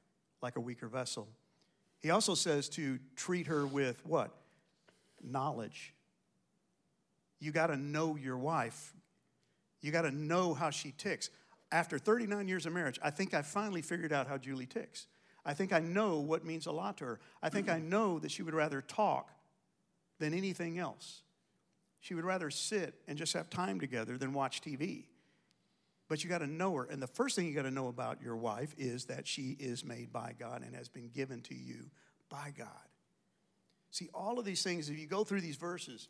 [0.41, 1.27] like a weaker vessel.
[2.01, 4.31] He also says to treat her with what?
[5.23, 5.93] Knowledge.
[7.39, 8.93] You got to know your wife.
[9.81, 11.29] You got to know how she ticks.
[11.71, 15.07] After 39 years of marriage, I think I finally figured out how Julie ticks.
[15.45, 17.19] I think I know what means a lot to her.
[17.41, 19.31] I think I know that she would rather talk
[20.19, 21.23] than anything else.
[21.99, 25.05] She would rather sit and just have time together than watch TV.
[26.07, 26.83] But you got to know her.
[26.83, 29.85] And the first thing you got to know about your wife is that she is
[29.85, 31.89] made by God and has been given to you
[32.29, 32.67] by God.
[33.91, 36.07] See, all of these things, if you go through these verses,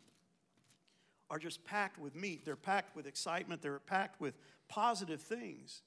[1.28, 2.44] are just packed with meat.
[2.44, 3.62] They're packed with excitement.
[3.62, 4.34] They're packed with
[4.68, 5.82] positive things.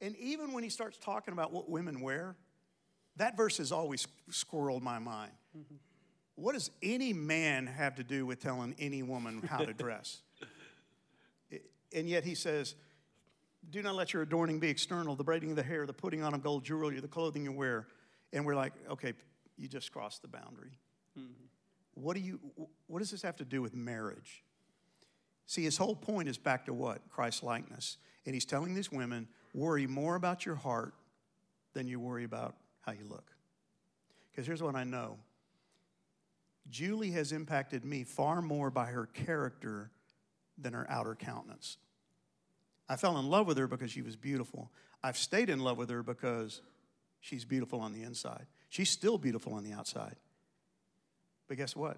[0.00, 2.36] And even when he starts talking about what women wear,
[3.16, 5.32] that verse has always squirreled my mind.
[5.56, 5.74] Mm-hmm.
[6.36, 10.22] What does any man have to do with telling any woman how to dress?
[11.92, 12.76] and yet he says,
[13.70, 16.34] Do not let your adorning be external, the braiding of the hair, the putting on
[16.34, 17.86] of gold jewelry, the clothing you wear.
[18.32, 19.14] And we're like, okay,
[19.56, 20.78] you just crossed the boundary.
[21.18, 21.44] Mm-hmm.
[21.94, 22.40] What, do you,
[22.86, 24.44] what does this have to do with marriage?
[25.46, 27.08] See, his whole point is back to what?
[27.10, 27.96] Christ likeness.
[28.26, 30.94] And he's telling these women worry more about your heart
[31.72, 33.32] than you worry about how you look.
[34.30, 35.18] Because here's what I know
[36.70, 39.90] Julie has impacted me far more by her character
[40.58, 41.78] than her outer countenance.
[42.88, 44.70] I fell in love with her because she was beautiful.
[45.02, 46.62] I've stayed in love with her because
[47.20, 48.46] she's beautiful on the inside.
[48.68, 50.16] She's still beautiful on the outside.
[51.48, 51.96] But guess what?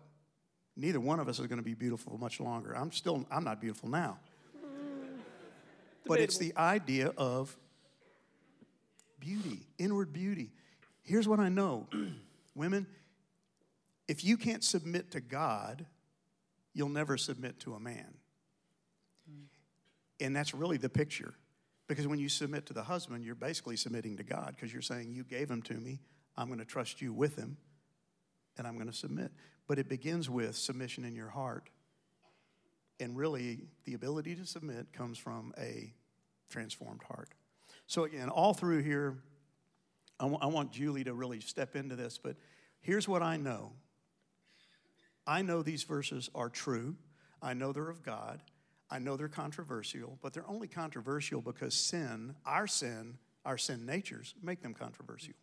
[0.76, 2.74] Neither one of us is going to be beautiful much longer.
[2.76, 4.18] I'm still, I'm not beautiful now.
[4.56, 5.18] Mm,
[6.06, 7.56] but it's the idea of
[9.18, 10.52] beauty, inward beauty.
[11.02, 11.88] Here's what I know
[12.54, 12.86] women,
[14.08, 15.84] if you can't submit to God,
[16.72, 18.14] you'll never submit to a man.
[20.20, 21.34] And that's really the picture.
[21.88, 25.10] Because when you submit to the husband, you're basically submitting to God because you're saying,
[25.12, 25.98] You gave him to me,
[26.36, 27.56] I'm going to trust you with him,
[28.56, 29.32] and I'm going to submit.
[29.66, 31.70] But it begins with submission in your heart.
[32.98, 35.94] And really, the ability to submit comes from a
[36.50, 37.30] transformed heart.
[37.86, 39.16] So, again, all through here,
[40.18, 42.36] I, w- I want Julie to really step into this, but
[42.80, 43.72] here's what I know
[45.26, 46.96] I know these verses are true,
[47.40, 48.42] I know they're of God.
[48.90, 54.34] I know they're controversial, but they're only controversial because sin, our sin, our sin natures,
[54.42, 55.34] make them controversial.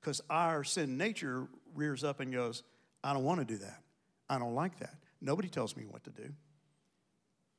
[0.00, 2.62] Because our sin nature rears up and goes,
[3.02, 3.82] I don't want to do that.
[4.28, 4.94] I don't like that.
[5.20, 6.32] Nobody tells me what to do.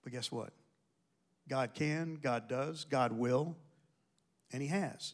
[0.04, 0.52] But guess what?
[1.48, 3.56] God can, God does, God will,
[4.52, 5.14] and He has.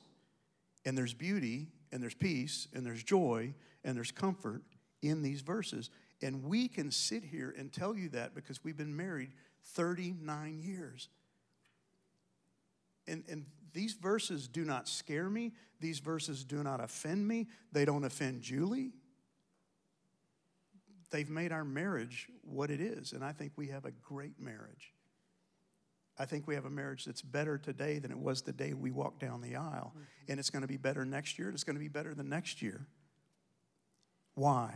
[0.86, 4.62] And there's beauty, and there's peace, and there's joy, and there's comfort
[5.02, 5.90] in these verses.
[6.22, 9.32] And we can sit here and tell you that because we've been married
[9.64, 11.10] 39 years.
[13.08, 13.46] And, and
[13.78, 15.54] these verses do not scare me.
[15.80, 17.46] These verses do not offend me.
[17.72, 18.90] They don't offend Julie.
[21.12, 23.14] They've made our marriage what it is.
[23.14, 24.96] And I think we have a great marriage.
[26.18, 28.90] I think we have a marriage that's better today than it was the day we
[28.90, 29.94] walked down the aisle.
[29.96, 30.32] Mm-hmm.
[30.32, 32.24] And it's going to be better next year, and it's going to be better the
[32.24, 32.88] next year.
[34.34, 34.74] Why?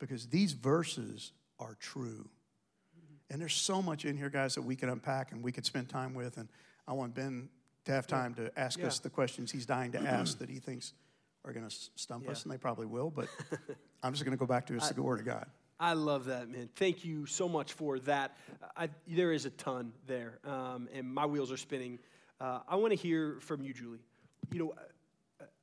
[0.00, 2.28] Because these verses are true.
[3.30, 5.88] And there's so much in here, guys, that we could unpack and we could spend
[5.88, 6.36] time with.
[6.36, 6.48] And
[6.88, 7.48] I want Ben
[7.84, 8.86] to have time to ask yeah.
[8.86, 10.92] us the questions he's dying to ask that he thinks
[11.44, 12.30] are going to stump yeah.
[12.30, 13.10] us, and they probably will.
[13.10, 13.28] But
[14.02, 15.46] I'm just going to go back to the Word of God.
[15.78, 16.68] I love that, man.
[16.76, 18.36] Thank you so much for that.
[18.76, 21.98] I, there is a ton there, um, and my wheels are spinning.
[22.40, 23.98] Uh, I want to hear from you, Julie.
[24.52, 24.74] You know,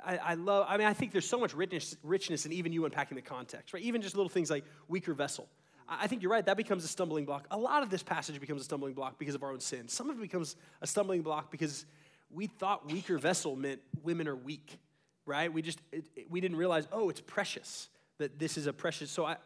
[0.03, 2.86] I, I, love, I mean, I think there's so much richness, richness in even you
[2.86, 3.84] unpacking the context, right?
[3.84, 5.47] Even just little things like weaker vessel.
[5.88, 6.45] I think you're right.
[6.45, 7.47] That becomes a stumbling block.
[7.51, 9.88] A lot of this passage becomes a stumbling block because of our own sin.
[9.89, 11.86] Some of it becomes a stumbling block because
[12.33, 14.79] we thought weaker vessel meant women are weak,
[15.25, 15.51] right?
[15.51, 19.11] We just, it, it, we didn't realize, oh, it's precious, that this is a precious.
[19.11, 19.37] So, I,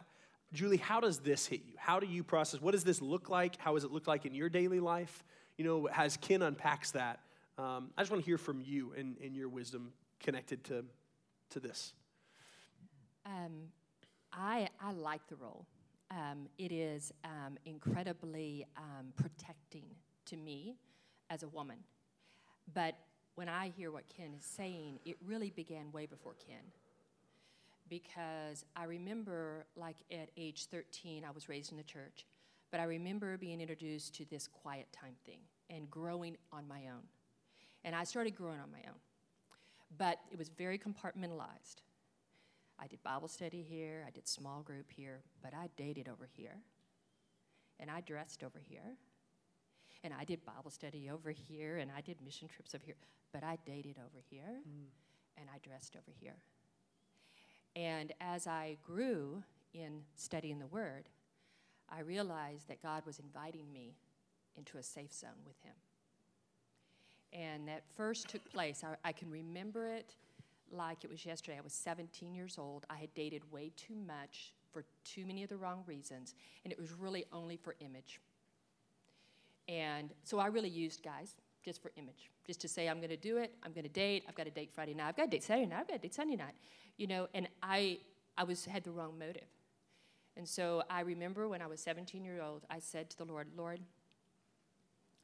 [0.53, 1.73] Julie, how does this hit you?
[1.77, 2.61] How do you process?
[2.61, 3.57] What does this look like?
[3.57, 5.23] How does it look like in your daily life?
[5.57, 7.19] You know, as Ken unpacks that,
[7.57, 10.85] um, I just want to hear from you and, and your wisdom connected to,
[11.51, 11.93] to this.
[13.25, 13.69] Um,
[14.33, 15.65] I, I like the role
[16.11, 19.85] um, it is um, incredibly um, protecting
[20.25, 20.75] to me
[21.29, 21.77] as a woman.
[22.73, 22.95] But
[23.36, 26.63] when I hear what Ken is saying, it really began way before Ken.
[27.88, 32.25] Because I remember, like at age 13, I was raised in the church,
[32.71, 37.04] but I remember being introduced to this quiet time thing and growing on my own.
[37.84, 38.99] And I started growing on my own.
[39.97, 41.84] But it was very compartmentalized.
[42.80, 46.58] I did Bible study here, I did small group here, but I dated over here.
[47.80, 48.97] And I dressed over here.
[50.05, 52.93] And I did Bible study over here, and I did mission trips over here,
[53.33, 54.85] but I dated over here, mm.
[55.35, 56.35] and I dressed over here.
[57.75, 59.41] And as I grew
[59.73, 61.09] in studying the Word,
[61.89, 63.95] I realized that God was inviting me
[64.55, 65.73] into a safe zone with Him.
[67.33, 70.13] And that first took place, I, I can remember it
[70.71, 71.57] like it was yesterday.
[71.57, 72.85] I was 17 years old.
[72.91, 76.79] I had dated way too much for too many of the wrong reasons, and it
[76.79, 78.19] was really only for image.
[79.67, 83.17] And so I really used guys just for image, just to say, I'm going to
[83.17, 85.32] do it, I'm going to date, I've got a date Friday night, I've got a
[85.32, 86.54] date Saturday night, I've got a date Sunday night,
[86.97, 87.97] you know, and I,
[88.38, 89.47] I was, had the wrong motive.
[90.38, 93.47] And so I remember when I was 17 years old, I said to the Lord,
[93.58, 93.80] Lord,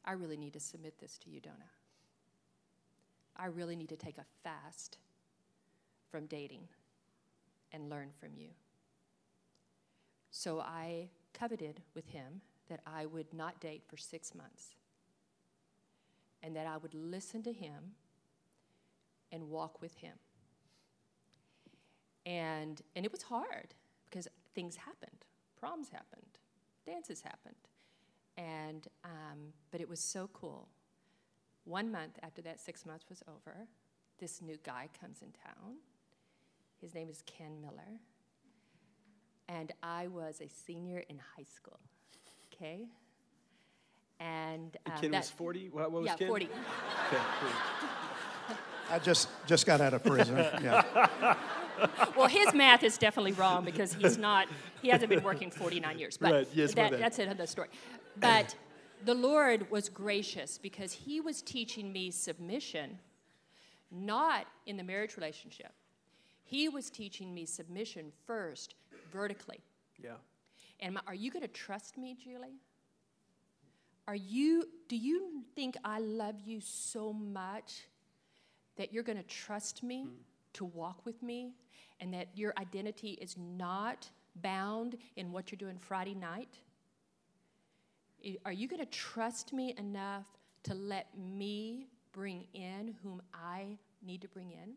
[0.03, 1.53] I really need to submit this to you, don't
[3.37, 3.43] I?
[3.43, 4.97] I really need to take a fast
[6.09, 6.67] from dating
[7.71, 8.49] and learn from you.
[10.31, 14.75] So I coveted with him that I would not date for six months
[16.41, 17.93] and that I would listen to him
[19.31, 20.15] and walk with him.
[22.25, 23.73] And, and it was hard
[24.09, 25.25] because things happened.
[25.59, 26.39] Proms happened,
[26.85, 27.55] dances happened.
[28.37, 30.67] And, um, but it was so cool.
[31.65, 33.67] One month after that six months was over,
[34.19, 35.75] this new guy comes in town
[36.81, 37.99] his name is Ken Miller.
[39.47, 41.79] And I was a senior in high school.
[42.61, 42.85] Okay?
[44.19, 45.69] And, um, Ken that, was 40?
[45.69, 46.27] What, what was yeah, Ken?
[46.27, 46.45] 40.
[46.45, 46.53] okay,
[48.89, 50.37] I just, just got out of prison.
[50.37, 51.35] Yeah.
[52.15, 54.47] well, his math is definitely wrong because he's not,
[54.81, 56.17] he hasn't been working 49 years.
[56.17, 57.69] But right, yes, that, that's another story.
[58.17, 58.55] But
[59.05, 62.99] the Lord was gracious because he was teaching me submission
[63.89, 65.71] not in the marriage relationship.
[66.43, 68.75] He was teaching me submission first,
[69.11, 69.59] vertically.
[70.01, 70.11] Yeah.
[70.81, 72.59] And my, are you going to trust me, Julie?
[74.07, 77.83] Are you, do you think I love you so much
[78.77, 80.09] that you're going to trust me hmm.
[80.53, 81.53] to walk with me
[81.99, 84.09] and that your identity is not
[84.41, 86.57] bound in what you're doing Friday night?
[88.45, 90.25] Are you going to trust me enough
[90.63, 94.73] to let me bring in whom I need to bring in?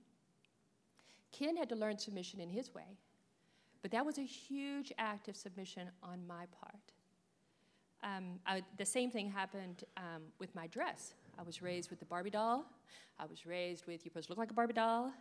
[1.32, 2.96] Ken had to learn submission in his way,
[3.84, 6.92] but that was a huge act of submission on my part.
[8.02, 11.12] Um, I, the same thing happened um, with my dress.
[11.38, 12.64] I was raised with the Barbie doll.
[13.18, 15.12] I was raised with you're supposed to look like a Barbie doll.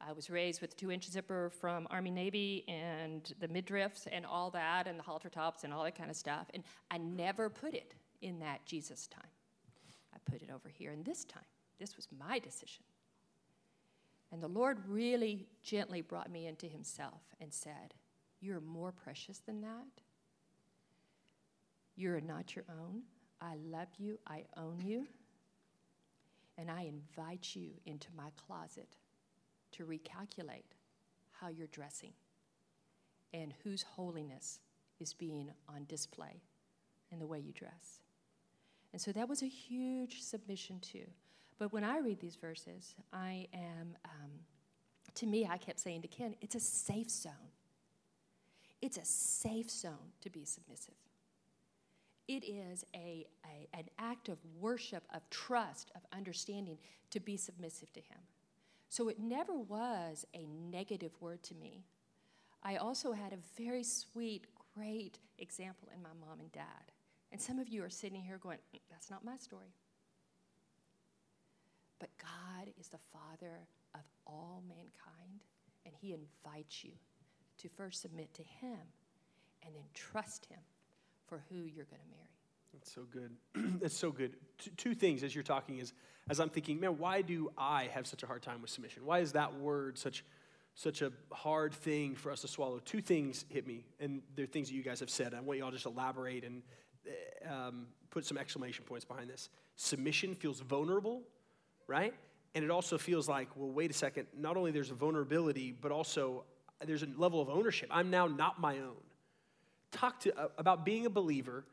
[0.00, 4.48] I was raised with the two-inch zipper from Army Navy and the midriffs and all
[4.52, 6.46] that and the halter tops and all that kind of stuff.
[6.54, 9.28] And I never put it in that Jesus time.
[10.14, 10.92] I put it over here.
[10.92, 11.44] And this time,
[11.78, 12.84] this was my decision.
[14.32, 17.92] And the Lord really gently brought me into Himself and said,
[18.40, 20.02] You're more precious than that.
[21.96, 23.02] You're not your own.
[23.40, 24.18] I love you.
[24.26, 25.06] I own you.
[26.58, 28.96] And I invite you into my closet
[29.72, 30.72] to recalculate
[31.32, 32.12] how you're dressing
[33.34, 34.60] and whose holiness
[35.00, 36.42] is being on display
[37.10, 38.00] in the way you dress.
[38.92, 41.04] And so that was a huge submission, too.
[41.58, 44.30] But when I read these verses, I am, um,
[45.14, 47.32] to me, I kept saying to Ken, it's a safe zone.
[48.86, 50.94] It's a safe zone to be submissive.
[52.28, 56.78] It is a, a, an act of worship, of trust, of understanding
[57.10, 58.20] to be submissive to Him.
[58.88, 61.82] So it never was a negative word to me.
[62.62, 64.46] I also had a very sweet,
[64.76, 66.92] great example in my mom and dad.
[67.32, 69.74] And some of you are sitting here going, "Mm, that's not my story.
[71.98, 75.42] But God is the Father of all mankind,
[75.84, 76.92] and He invites you
[77.58, 78.78] to first submit to Him
[79.64, 80.60] and then trust Him
[81.26, 82.26] for who you're going to marry.
[82.72, 83.30] That's so good.
[83.80, 84.34] That's so good.
[84.58, 85.92] Two, two things as you're talking is,
[86.28, 89.04] as I'm thinking, man, why do I have such a hard time with submission?
[89.06, 90.24] Why is that word such,
[90.74, 92.80] such a hard thing for us to swallow?
[92.80, 95.34] Two things hit me, and they're things that you guys have said.
[95.34, 96.62] I want you all just elaborate and
[97.06, 99.48] uh, um, put some exclamation points behind this.
[99.76, 101.22] Submission feels vulnerable,
[101.86, 102.14] right?
[102.54, 104.26] And it also feels like, well, wait a second.
[104.36, 106.44] Not only there's a vulnerability, but also
[106.84, 107.88] there's a level of ownership.
[107.90, 108.96] I'm now not my own
[109.92, 111.64] talk to uh, about being a believer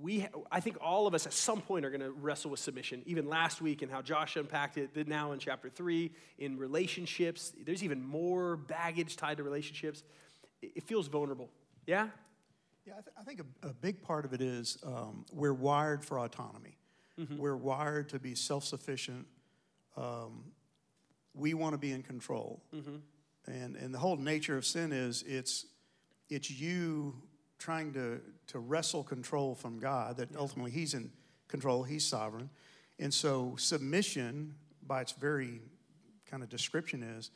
[0.00, 3.02] we i think all of us at some point are going to wrestle with submission
[3.06, 7.52] even last week and how josh unpacked it then now in chapter 3 in relationships
[7.64, 10.02] there's even more baggage tied to relationships
[10.60, 11.48] it, feels vulnerable
[11.86, 12.08] yeah
[12.84, 16.04] Yeah, I, th- I think a, a big part of it is um, we're wired
[16.04, 16.76] for autonomy.
[17.38, 19.26] We're wired to be self sufficient.
[19.96, 20.44] Um,
[21.34, 22.60] we want to be in control.
[23.46, 25.66] And, and the whole nature of sin is it's,
[26.28, 27.14] it's you
[27.58, 31.10] trying to, to wrestle control from God, that ultimately He's in
[31.48, 32.50] control, He's sovereign.
[32.98, 34.54] And so submission,
[34.86, 35.60] by its very
[36.26, 37.30] kind of description, is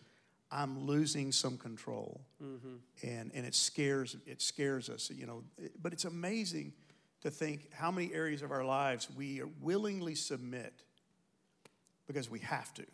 [0.50, 2.76] I'm losing some control, mm-hmm.
[3.02, 5.42] and and it scares it scares us, you know.
[5.82, 6.72] But it's amazing
[7.22, 10.72] to think how many areas of our lives we willingly submit
[12.06, 12.84] because we have to.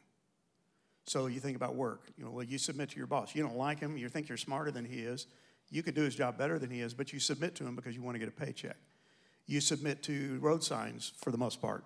[1.06, 3.34] So you think about work, you know, well, you submit to your boss.
[3.34, 5.26] You don't like him, you think you're smarter than he is.
[5.70, 7.96] You could do his job better than he is, but you submit to him because
[7.96, 8.76] you want to get a paycheck.
[9.46, 11.84] You submit to road signs for the most part.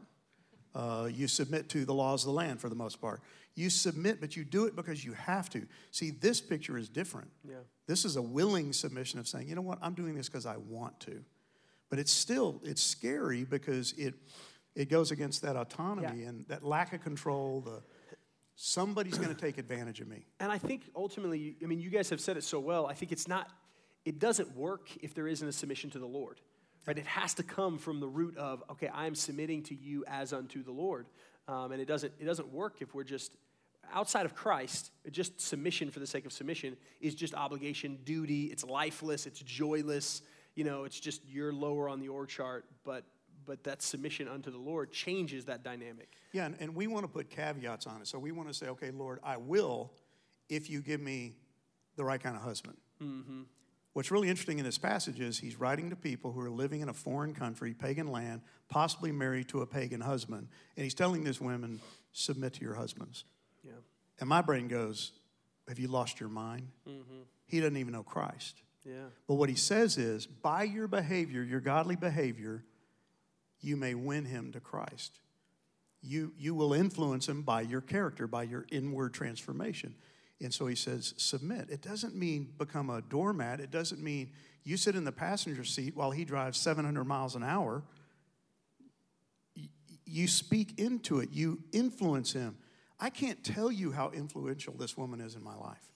[0.74, 3.22] Uh, you submit to the laws of the land for the most part.
[3.54, 5.66] You submit, but you do it because you have to.
[5.90, 7.30] See, this picture is different.
[7.48, 7.54] Yeah.
[7.86, 10.58] This is a willing submission of saying, you know what, I'm doing this because I
[10.58, 11.22] want to.
[11.88, 14.14] But it's still, it's scary because it,
[14.74, 16.28] it goes against that autonomy Yeah.
[16.28, 17.62] and that lack of control.
[17.62, 17.82] The,
[18.56, 20.24] somebody's going to take advantage of me.
[20.40, 23.12] and i think ultimately i mean you guys have said it so well i think
[23.12, 23.50] it's not
[24.06, 26.40] it doesn't work if there isn't a submission to the lord
[26.86, 30.04] right it has to come from the root of okay i am submitting to you
[30.08, 31.06] as unto the lord
[31.48, 33.36] um, and it doesn't it doesn't work if we're just
[33.92, 38.64] outside of christ just submission for the sake of submission is just obligation duty it's
[38.64, 40.22] lifeless it's joyless
[40.54, 43.04] you know it's just you're lower on the org chart but
[43.46, 47.08] but that submission unto the lord changes that dynamic Yeah, and, and we want to
[47.08, 48.08] put caveats on it.
[48.08, 49.92] So we want to say, okay, Lord, I will
[50.48, 51.36] if you give me
[51.96, 52.76] the right kind of husband.
[53.02, 53.42] Mm-hmm.
[53.94, 56.90] What's really interesting in this passage is he's writing to people who are living in
[56.90, 60.48] a foreign country, pagan land, possibly married to a pagan husband.
[60.76, 61.80] And he's telling these women,
[62.12, 63.24] submit to your husbands.
[63.64, 63.72] yeah
[64.20, 65.12] And my brain goes,
[65.68, 66.68] have you lost your mind?
[66.86, 67.22] Mm-hmm.
[67.46, 68.60] He doesn't even know Christ.
[68.84, 72.64] yeah But what he says is, by your behavior, your godly behavior,
[73.60, 75.20] you may win him to Christ.
[76.02, 79.94] you, you will influence him by your character, by your inward transformation.
[80.40, 81.68] And so he says, submit.
[81.70, 83.58] It doesn't mean become a doormat.
[83.60, 84.30] It doesn't mean
[84.64, 87.82] you sit in the passenger seat while he drives 700 miles an hour.
[90.04, 92.56] You speak into it, you influence him.
[93.00, 95.90] I can't tell you how influential this woman is in my life.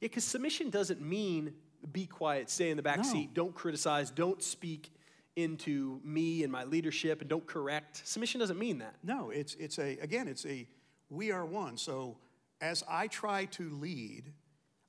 [0.00, 1.54] Yeah, because submission doesn't mean
[1.92, 3.02] be quiet, stay in the back No.
[3.04, 4.90] seat, don't criticize, don't speak
[5.36, 8.06] into me and my leadership, and don't correct.
[8.06, 8.96] Submission doesn't mean that.
[9.02, 10.66] No, it's, it's a, again, it's a,
[11.08, 11.76] we are one.
[11.76, 12.18] So
[12.60, 14.32] as I try to lead,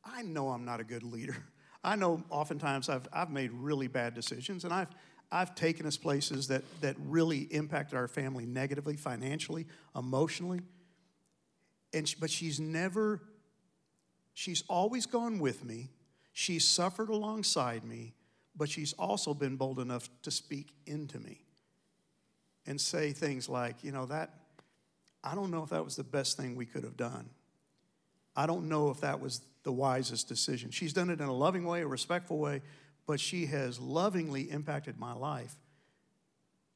[0.04, 1.38] I know I'm not a good leader.
[1.84, 4.88] I know oftentimes I've, I've made really bad decisions and I've,
[5.32, 9.66] I've taken us places that, that really impacted our family negatively, financially,
[9.96, 10.62] emotionally.
[11.94, 13.22] And, sh- but she's never,
[14.34, 15.90] she's always gone with me.
[16.32, 18.14] She's suffered alongside me,
[18.56, 21.42] but she's also been bold enough to speak into me
[22.66, 24.34] and say things like, you know, that,
[25.24, 27.30] I don't know if that was the best thing we could have done.
[28.36, 30.72] I don't know if that was the wisest decision.
[30.72, 32.62] She's done it in a loving way, a respectful way,
[33.06, 35.56] but she has lovingly impacted my life,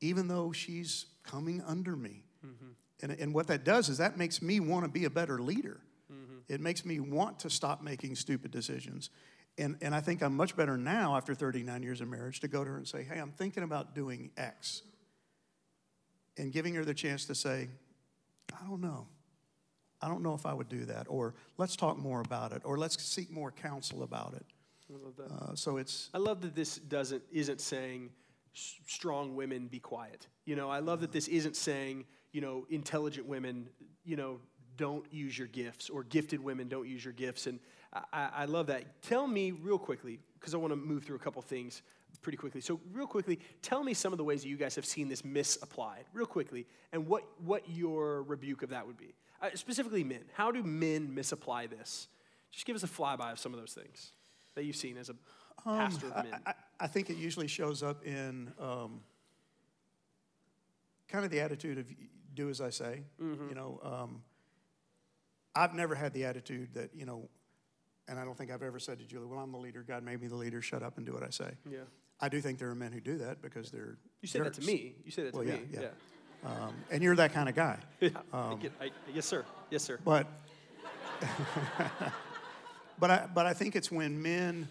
[0.02, 2.24] even though she's coming under me.
[2.46, 2.68] Mm-hmm.
[3.04, 5.80] And, and what that does is that makes me want to be a better leader.
[6.12, 6.54] Mm-hmm.
[6.54, 9.10] It makes me want to stop making stupid decisions.
[9.58, 12.64] And, and I think I'm much better now, after 39 years of marriage, to go
[12.64, 14.84] to her and say, hey, I'm thinking about doing X
[16.38, 17.70] and giving her the chance to say,
[18.54, 19.08] I don't know.
[20.02, 21.08] I don't know if I would do that.
[21.10, 22.62] Or let's talk more about it.
[22.66, 24.46] Or let's seek more counsel about it.
[24.90, 25.32] I love that.
[25.32, 28.12] Uh, so it's, I love that this doesn't isn't saying
[28.54, 30.28] strong women be quiet.
[30.46, 33.68] You know, I love that this isn't saying you know intelligent women
[34.06, 34.40] you know
[34.78, 37.48] don't use your gifts or gifted women don't use your gifts.
[37.48, 37.60] And
[37.94, 39.02] I, I I love that.
[39.02, 41.82] Tell me real quickly because I want to move through a couple things
[42.22, 42.62] pretty quickly.
[42.62, 45.24] So real quickly, tell me some of the ways that you guys have seen this
[45.26, 49.14] misapplied, real quickly, and what what your rebuke of that would be.
[49.42, 50.22] Uh, specifically, men.
[50.34, 52.08] How do men misapply this?
[52.52, 54.12] Just give us a flyby of some of those things
[54.56, 55.16] that you've seen as a
[55.64, 56.40] pastor of men.
[56.46, 59.02] I, I think it usually shows up in um,
[61.08, 61.86] kind of the attitude of
[62.34, 63.04] do as I say.
[63.50, 64.22] You know, um,
[65.58, 67.28] I've never had the attitude that, you know,
[68.08, 69.84] and I don't think I've ever said to Julie, well, I'm the leader.
[69.86, 70.62] God made me the leader.
[70.62, 71.50] Shut up and do what I say.
[71.70, 71.80] Yeah.
[72.22, 73.98] I do think there are men who do that because they're.
[74.22, 74.96] You say that to me.
[75.04, 75.60] You said that to Well, me.
[75.72, 75.88] yeah, Yeah.
[76.44, 76.50] yeah.
[76.68, 77.78] Um, and you're that kind of guy.
[78.00, 78.10] Yeah.
[78.32, 79.44] I get- I- yes, sir.
[79.72, 80.00] Yes, sir.
[80.06, 80.28] But,
[83.00, 84.68] but, I, but I think it's when men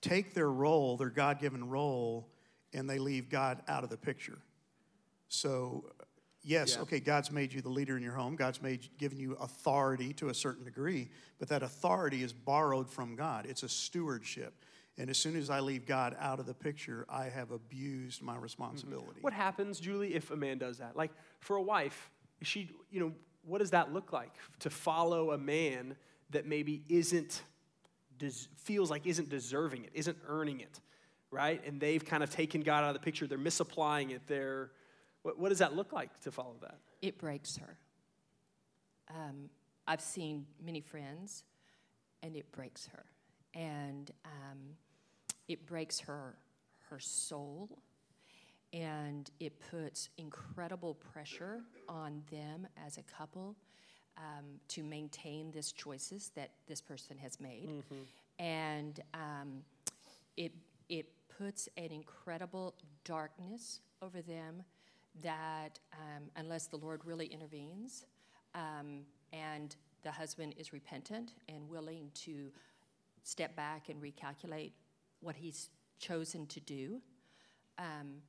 [0.00, 2.28] take their role, their God given role,
[2.72, 4.38] and they leave God out of the picture.
[5.28, 5.84] So,
[6.42, 6.82] yes, Yeah.
[6.82, 8.36] okay, God's made you the leader in your home.
[8.36, 13.16] God's made given you authority to a certain degree, but that authority is borrowed from
[13.16, 13.46] God.
[13.46, 14.64] It's a stewardship.
[14.98, 18.34] And as soon as I leave God out of the picture, I have abused my
[18.34, 18.42] mm-hmm.
[18.42, 19.20] responsibility.
[19.22, 20.96] What happens, Julie, if a man does that?
[20.96, 22.10] Like for a wife,
[22.42, 23.12] she, you know,
[23.42, 25.96] what does that look like to follow a man
[26.30, 27.42] that maybe isn't,
[28.18, 30.80] des- feels like isn't deserving it, isn't earning it,
[31.30, 31.64] right?
[31.66, 33.26] And they've kind of taken God out of the picture.
[33.26, 34.22] They're misapplying it.
[34.26, 34.70] They're,
[35.22, 36.78] what, what does that look like to follow that?
[37.02, 37.76] It breaks her.
[39.08, 39.50] Um,
[39.86, 41.44] I've seen many friends,
[42.22, 43.04] and it breaks her.
[43.54, 44.58] And um,
[45.48, 46.36] it breaks her,
[46.88, 47.82] her soul,
[48.72, 53.56] and it puts incredible pressure on them as a couple
[54.16, 57.68] um, to maintain these choices that this person has made.
[58.38, 59.62] And um,
[60.36, 60.52] it,
[60.88, 61.06] it
[61.36, 64.62] puts an incredible darkness over them
[65.22, 68.06] that, um, unless the Lord really intervenes
[68.54, 69.00] um,
[69.32, 72.50] and the husband is repentant and willing to
[73.22, 74.72] step back and recalculate
[75.20, 77.00] what he's chosen to do,
[77.78, 78.22] um,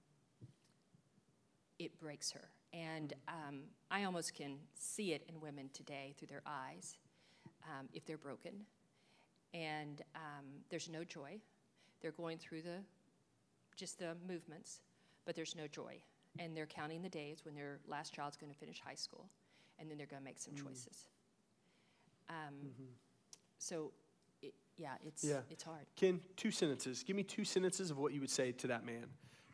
[1.80, 2.50] it breaks her.
[2.74, 6.98] And um, I almost can see it in women today through their eyes
[7.66, 8.54] um, if they're broken.
[9.54, 11.40] And um, there's no joy.
[12.02, 12.78] They're going through the
[13.76, 14.82] just the movements,
[15.26, 16.02] but there's no joy.
[16.40, 19.30] And they're counting the days when their last child's going to finish high school,
[19.80, 21.08] and then they're going to make some choices.
[22.30, 22.56] Um,
[23.58, 23.92] So,
[24.42, 25.42] it, yeah, it's Yeah.
[25.50, 25.86] it's hard.
[25.96, 27.04] Ken, two sentences.
[27.04, 29.06] Give me two sentences of what you would say to that man.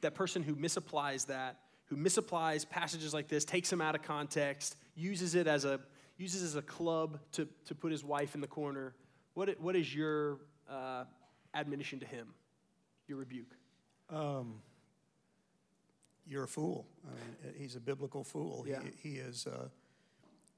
[0.02, 4.78] That person who misapplies that, who misapplies passages like this, takes them out of context,
[4.96, 5.80] uses it as a
[6.18, 8.96] uses as a club to, to put his wife in the corner.
[9.36, 11.04] What, what is your uh,
[11.54, 12.34] admonition to him?
[13.08, 13.56] Your rebuke?
[16.30, 16.88] You're a fool.
[17.06, 18.66] I mean, he's a biblical fool.
[18.68, 18.80] Yeah.
[19.02, 19.48] He, he is.
[19.48, 19.68] Uh,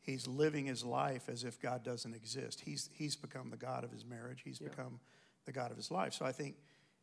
[0.01, 2.61] he's living his life as if God doesn't exist.
[2.61, 4.41] He's he's become the God of his marriage.
[4.43, 4.99] He's become
[5.45, 6.13] the God of his life.
[6.13, 6.55] So I think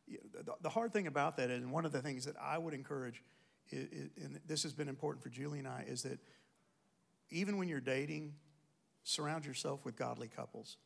[0.07, 3.23] the, the hard thing about that, and one of the things that I would encourage,
[3.71, 6.19] and this has been important for Julie and I, is that
[7.29, 8.33] even when you're dating,
[9.03, 10.77] surround yourself with godly couples.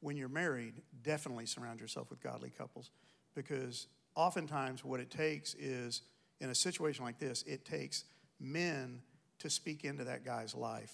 [0.00, 2.90] When you're married, definitely surround yourself with godly couples
[3.34, 6.02] because oftentimes what it takes is,
[6.40, 8.04] in a situation like this, it takes
[8.40, 9.02] men
[9.40, 10.92] to speak into that guy's life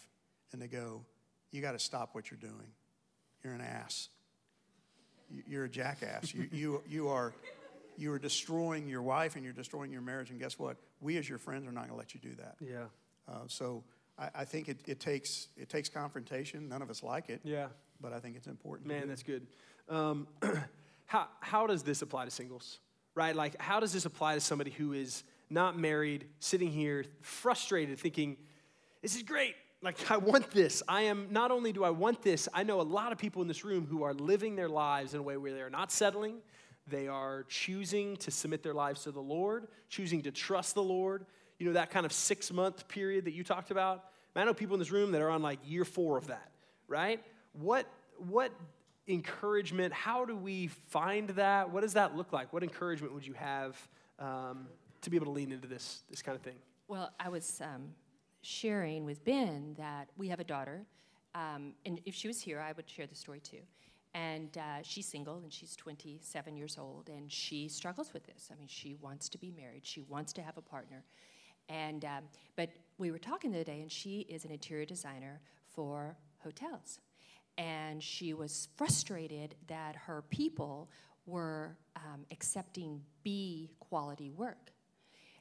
[0.53, 1.05] and to go,
[1.51, 2.73] You got to stop what you're doing.
[3.45, 4.09] You're an ass.
[5.49, 6.33] You're a jackass.
[6.35, 7.33] You, you, you, are,
[7.97, 10.31] you are destroying your wife and you're destroying your marriage.
[10.31, 10.77] And guess what?
[11.01, 12.57] We, as your friends, are not going to let you do that.
[12.61, 12.85] Yeah.
[13.29, 13.83] Uh, so
[14.19, 16.69] I, I think it, it, takes, it takes confrontation.
[16.69, 17.41] None of us like it.
[17.45, 17.67] Yeah.
[18.01, 18.89] But I think it's important.
[18.89, 19.47] Man, that's good.
[19.89, 20.27] Um,
[21.07, 22.79] how, how does this apply to singles?
[23.15, 23.35] Right?
[23.35, 28.37] Like, how does this apply to somebody who is not married, sitting here frustrated, thinking,
[29.03, 29.55] this is great.
[29.83, 30.83] Like, I want this.
[30.89, 33.49] I am, not only do I want this, I know a lot of people in
[33.49, 36.39] this room who are living their lives in a way where they are not settling.
[36.89, 41.27] They are choosing to submit their lives to the Lord, choosing to trust the Lord.
[41.59, 44.05] You know, that kind of six month period that you talked about.
[44.35, 46.51] I know people in this room that are on like year four of that,
[46.89, 47.23] right?
[47.55, 47.87] What,
[48.19, 48.53] what
[49.09, 51.71] encouragement, how do we find that?
[51.71, 52.53] What does that look like?
[52.53, 53.77] What encouragement would you have
[54.19, 54.67] um,
[55.07, 56.57] to be able to lean into this, this kind of thing?
[56.89, 57.91] Well, I was um,
[58.43, 60.85] sharing with Ben that we have a daughter,
[61.33, 63.61] um, and if she was here, I would share the story too.
[64.15, 68.49] And uh, she's single and she's 27 years old, and she struggles with this.
[68.51, 71.05] I mean, she wants to be married, she wants to have a partner.
[71.69, 72.25] And, um,
[72.57, 75.41] but we were talking the other day, and she is an interior designer
[75.73, 76.99] for hotels.
[77.59, 80.91] And she was frustrated that her people
[81.27, 84.73] were um, accepting B quality work.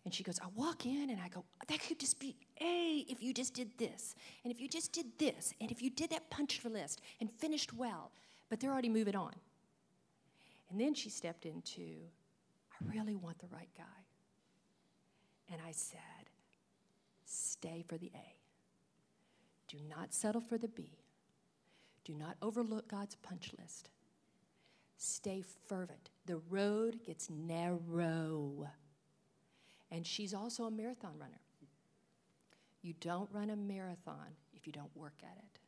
[0.06, 3.24] And she goes, I walk in and I go, that could just be A if
[3.24, 6.30] you just did this, and if you just did this, and if you did that
[6.30, 8.12] punch list and finished well,
[8.49, 9.34] but they're already moving on.
[10.70, 11.82] And then she stepped into,
[12.72, 13.84] I really want the right guy.
[15.51, 15.99] And I said,
[17.26, 18.36] stay for the A.
[19.68, 20.99] Do not settle for the B.
[22.03, 23.89] Do not overlook God's punch list.
[24.97, 26.12] Stay fervent.
[26.28, 28.68] The road gets narrow.
[29.95, 31.39] And she's also a marathon runner.
[32.81, 35.59] You don't run a marathon if you don't work at it.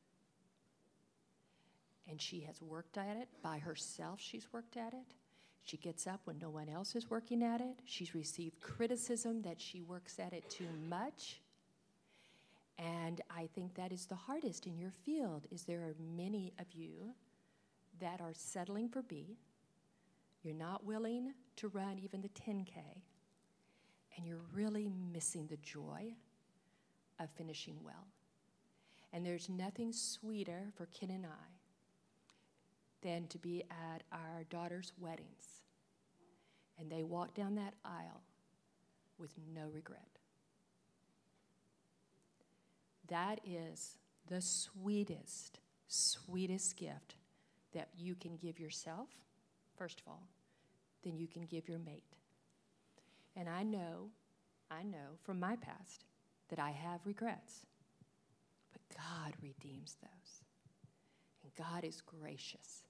[2.12, 5.14] And she has worked at it by herself, she's worked at it.
[5.64, 7.80] She gets up when no one else is working at it.
[7.86, 11.42] She's received criticism that she works at it too much.
[12.78, 16.66] And I think that is the hardest in your field is there are many of
[16.74, 17.14] you
[18.02, 19.38] that are settling for B.
[20.44, 23.04] You're not willing to run even the 10K.
[24.18, 26.16] And you're really missing the joy
[27.20, 28.08] of finishing well.
[29.14, 31.48] And there's nothing sweeter for Ken and I
[33.02, 35.64] than to be at our daughter's weddings.
[36.80, 38.22] And they walk down that aisle
[39.18, 40.20] with no regret.
[43.08, 43.98] That is
[44.28, 47.16] the sweetest, sweetest gift
[47.74, 49.08] that you can give yourself,
[49.78, 50.28] first of all,
[51.04, 52.17] then you can give your mate.
[53.38, 54.10] And I know,
[54.72, 56.06] I know from my past
[56.50, 57.68] that I have regrets,
[58.72, 60.42] but God redeems those.
[61.44, 62.82] And God is gracious.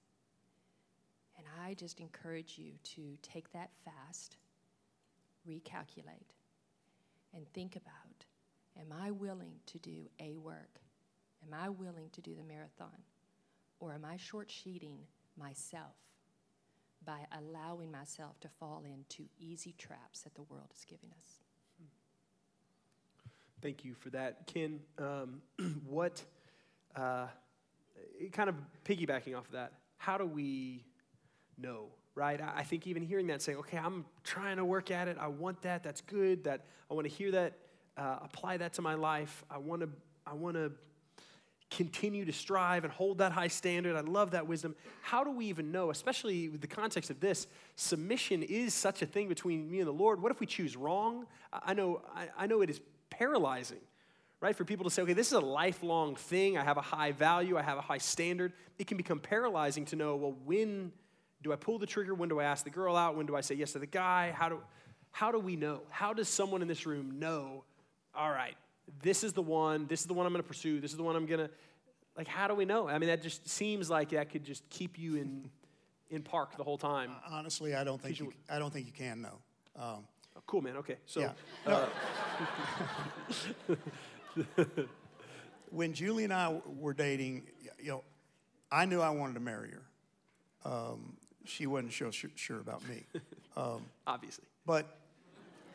[1.36, 4.38] And I just encourage you to take that fast,
[5.46, 6.32] recalculate,
[7.34, 8.24] and think about
[8.80, 10.80] am I willing to do a work?
[11.46, 13.02] Am I willing to do the marathon?
[13.80, 14.98] Or am I short sheeting
[15.36, 15.94] myself
[17.04, 21.40] by allowing myself to fall into easy traps that the world is giving us?
[23.60, 24.46] Thank you for that.
[24.46, 25.42] Ken, um,
[25.86, 26.22] what,
[26.94, 27.26] uh,
[28.32, 30.84] kind of piggybacking off of that, how do we
[31.56, 32.40] know, right?
[32.40, 35.62] I think even hearing that, saying, okay, I'm trying to work at it, I want
[35.62, 37.54] that, that's good, that I want to hear that,
[37.96, 39.88] uh, apply that to my life, I want to,
[40.24, 40.70] I want to
[41.70, 43.96] continue to strive and hold that high standard.
[43.96, 44.74] I love that wisdom.
[45.02, 47.46] How do we even know, especially with the context of this,
[47.76, 50.22] submission is such a thing between me and the Lord?
[50.22, 51.26] What if we choose wrong?
[51.52, 52.02] I know,
[52.36, 53.80] I, know it is paralyzing,
[54.40, 54.56] right?
[54.56, 56.56] For people to say, okay, this is a lifelong thing.
[56.56, 58.52] I have a high value, I have a high standard.
[58.78, 60.92] It can become paralyzing to know, well, when
[61.42, 62.14] do I pull the trigger?
[62.14, 63.16] When do I ask the girl out?
[63.16, 64.32] When do I say yes to the guy?
[64.32, 64.60] How do,
[65.10, 65.82] how do we know?
[65.90, 67.64] How does someone in this room know,
[68.14, 68.56] all right,
[69.02, 71.02] this is the one, this is the one I'm going to pursue, this is the
[71.02, 71.50] one I'm going to,
[72.16, 72.88] like, how do we know?
[72.88, 75.50] I mean, that just seems like that could just keep you in,
[76.10, 77.12] in park the whole time.
[77.30, 79.38] Honestly, I don't think you, I don't think you can know.
[79.76, 80.04] Um,
[80.36, 80.76] oh, cool, man.
[80.78, 81.20] Okay, so.
[81.20, 81.32] Yeah.
[81.66, 81.86] Uh,
[85.70, 87.44] when Julie and I were dating,
[87.80, 88.04] you know,
[88.70, 89.82] I knew I wanted to marry her.
[90.70, 93.06] Um, she wasn't sure, sure about me.
[93.56, 94.44] Um, Obviously.
[94.66, 94.86] But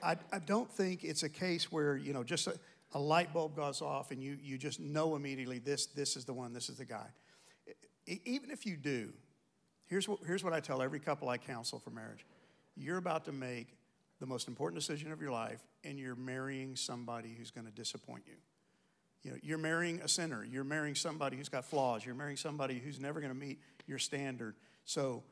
[0.02, 2.58] I, I, don't think it's a case where, you know, just, a
[3.00, 6.54] light bulb goes off and you, you just know immediately this, this is the one,
[6.54, 7.08] this is the guy.
[8.06, 9.10] Even if you do,
[9.88, 12.26] here's what, here's what I tell every couple I counsel for marriage.
[12.76, 13.68] You're about to make
[14.20, 18.24] the most important decision of your life, and you're marrying somebody who's going to disappoint
[18.26, 18.36] you.
[19.24, 20.44] You know, you're marrying a sinner.
[20.44, 22.06] You're marrying somebody who's got flaws.
[22.06, 24.56] You're marrying somebody who's never going to meet your standard.
[24.86, 25.24] So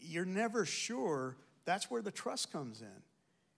[0.00, 1.36] you're never sure.
[1.64, 3.02] That's where the trust comes in.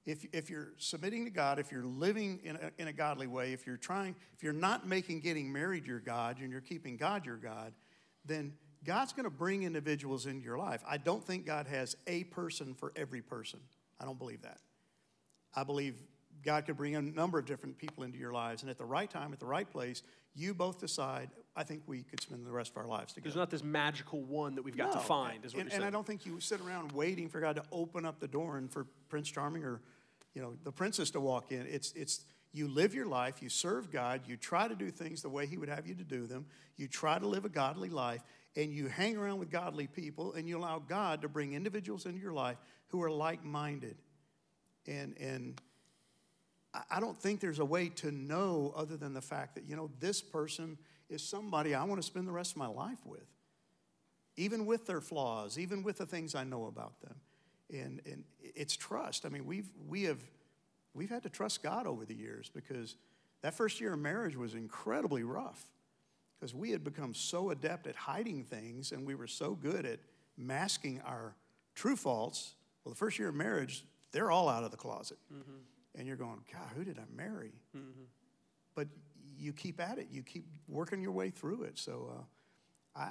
[0.09, 3.53] If, if you're submitting to God, if you're living in a, in a godly way,
[3.53, 7.27] if you're trying, if you're not making getting married your God and you're keeping God
[7.27, 7.75] your God,
[8.25, 8.55] then
[8.87, 10.83] God's going to bring individuals into your life.
[10.89, 13.61] I don't think God has a person for every person.
[14.01, 14.61] I don't believe that.
[15.55, 15.97] I believe
[16.43, 19.11] God could bring a number of different people into your lives, and at the right
[19.11, 20.03] time, at the right place,
[20.35, 21.29] you both decide.
[21.57, 23.31] I think we could spend the rest of our lives together.
[23.31, 25.91] There's not this magical one that we've got to find, is what and, and I
[25.91, 28.87] don't think you sit around waiting for God to open up the door and for
[29.09, 29.81] Prince Charming or,
[30.39, 31.67] you know, the princess to walk in.
[31.67, 35.29] It's it's you live your life, you serve God, you try to do things the
[35.29, 38.23] way He would have you to do them, you try to live a godly life,
[38.55, 42.21] and you hang around with godly people, and you allow God to bring individuals into
[42.21, 43.97] your life who are like-minded.
[44.87, 45.61] And and
[46.73, 49.75] I- I don't think there's a way to know other than the fact that, you
[49.75, 50.79] know, this person
[51.09, 53.27] is somebody I want to spend the rest of my life with,
[54.37, 57.17] even with their flaws, even with the things I know about them.
[57.71, 59.27] And, and it's trust.
[59.27, 60.21] I mean, we've, we have,
[60.95, 62.97] we've had to trust God over the years because
[63.43, 65.63] that first year of marriage was incredibly rough
[66.39, 69.99] because we had become so adept at hiding things and we were so good at
[70.37, 71.35] masking our
[71.75, 72.55] true faults.
[72.85, 75.19] Well, the first year of marriage, they're all out of the closet.
[75.97, 77.53] And you're going, God, who did I marry?
[78.75, 78.89] But
[79.37, 81.79] you keep at it, you keep working your way through it.
[81.79, 82.13] So
[82.97, 83.11] uh, I,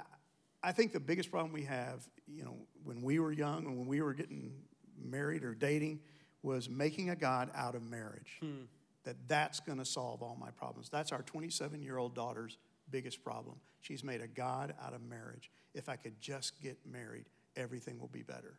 [0.62, 3.86] I think the biggest problem we have, you know, when we were young and when
[3.86, 4.52] we were getting
[5.00, 6.00] married or dating,
[6.42, 8.38] was making a God out of marriage.
[8.40, 8.64] Hmm.
[9.04, 10.90] That that's going to solve all my problems.
[10.90, 12.58] That's our 27 year old daughter's
[12.90, 13.56] biggest problem.
[13.80, 15.50] She's made a God out of marriage.
[15.72, 18.58] If I could just get married, everything will be better.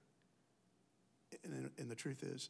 [1.43, 2.49] And, and the truth is,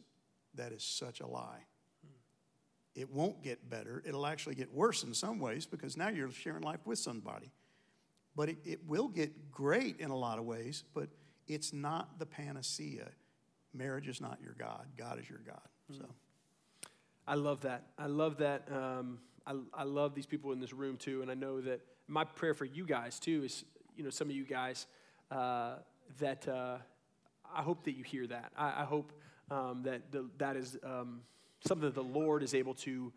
[0.56, 1.66] that is such a lie.
[2.02, 3.02] Hmm.
[3.02, 4.02] It won't get better.
[4.06, 7.52] It'll actually get worse in some ways because now you're sharing life with somebody.
[8.39, 11.09] But it, it will get great in a lot of ways, but
[11.45, 13.09] it's not the panacea.
[13.73, 15.59] Marriage is not your God, God is your God.
[15.91, 16.05] So.
[17.27, 17.87] I love that.
[17.97, 18.65] I love that.
[18.71, 22.23] Um, I, I love these people in this room too, and I know that my
[22.23, 23.65] prayer for you guys too is,
[23.97, 24.87] you know, some of you guys
[25.31, 25.73] uh,
[26.19, 26.77] that uh,
[27.53, 28.53] I hope that you hear that.
[28.57, 29.11] I, I hope
[29.51, 31.23] um, that the, that is um,
[31.67, 33.11] something that the Lord is able to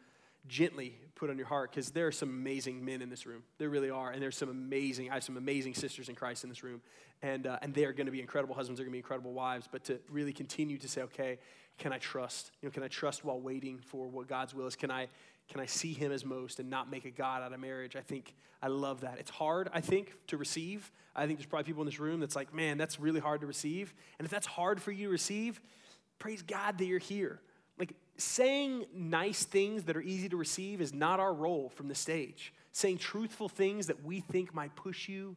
[0.46, 3.42] gently put on your heart because there are some amazing men in this room.
[3.58, 5.10] There really are, and there's some amazing.
[5.10, 6.80] I have some amazing sisters in Christ in this room,
[7.22, 8.78] and uh, and they are going to be incredible husbands.
[8.78, 9.68] They're going to be incredible wives.
[9.70, 11.38] But to really continue to say, okay,
[11.78, 12.50] can I trust?
[12.60, 14.76] You know, can I trust while waiting for what God's will is?
[14.76, 15.08] Can I
[15.48, 17.96] can I see Him as most and not make a God out of marriage?
[17.96, 19.18] I think I love that.
[19.18, 20.90] It's hard, I think, to receive.
[21.14, 23.46] I think there's probably people in this room that's like, man, that's really hard to
[23.46, 23.92] receive.
[24.18, 25.60] And if that's hard for you to receive,
[26.18, 27.40] praise God that you're here.
[27.78, 31.94] Like saying nice things that are easy to receive is not our role from the
[31.94, 32.52] stage.
[32.72, 35.36] Saying truthful things that we think might push you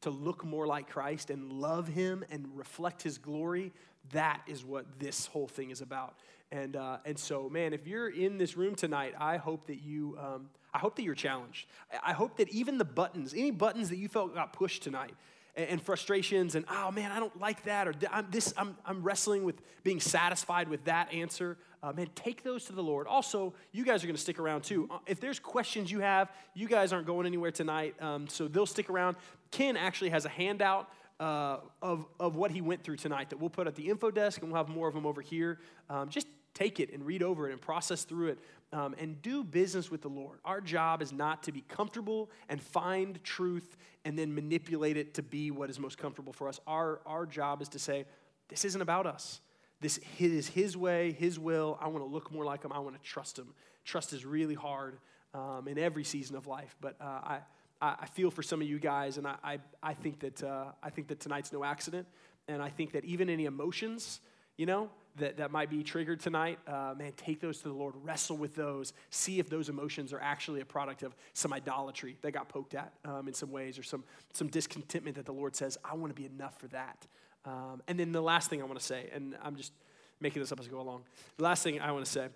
[0.00, 3.72] to look more like Christ and love Him and reflect His glory,
[4.10, 6.16] that is what this whole thing is about.
[6.50, 10.18] And, uh, and so, man, if you're in this room tonight, I hope that you,
[10.20, 11.66] um, I hope that you're challenged.
[12.04, 15.14] I hope that even the buttons, any buttons that you felt got pushed tonight,
[15.56, 19.02] and, and frustrations, and oh man, I don't like that, or I'm this, I'm, I'm
[19.02, 21.56] wrestling with being satisfied with that answer.
[21.82, 23.06] Uh, man, take those to the Lord.
[23.08, 24.88] Also, you guys are going to stick around too.
[24.90, 28.66] Uh, If there's questions you have, you guys aren't going anywhere tonight, um, so they'll
[28.66, 29.16] stick around.
[29.50, 33.50] Ken actually has a handout uh, of, of what he went through tonight that we'll
[33.50, 35.58] put at the info desk, and we'll have more of them over here.
[35.90, 38.38] Um, just take it and read over it and process through it
[38.72, 40.38] um, and do business with the Lord.
[40.44, 45.22] Our job is not to be comfortable and find truth and then manipulate it to
[45.22, 46.60] be what is most comfortable for us.
[46.66, 48.04] Our, our job is to say,
[48.48, 49.40] this isn't about us.
[49.82, 51.76] This is His way, His will.
[51.80, 52.72] I want to look more like Him.
[52.72, 53.48] I want to trust Him.
[53.84, 54.96] Trust is really hard
[55.34, 57.38] um, in every season of life, but uh, I,
[57.80, 60.90] I feel for some of you guys, and I, I, I think that uh, I
[60.90, 62.06] think that tonight's no accident,
[62.46, 64.20] and I think that even any emotions,
[64.56, 67.94] you know, that, that might be triggered tonight, uh, man, take those to the Lord,
[68.02, 72.30] wrestle with those, see if those emotions are actually a product of some idolatry that
[72.30, 75.76] got poked at um, in some ways, or some some discontentment that the Lord says,
[75.84, 77.06] I want to be enough for that.
[77.44, 79.72] Um, and then the last thing I want to say, and I'm just
[80.20, 81.02] making this up as I go along.
[81.36, 82.28] The last thing I want to say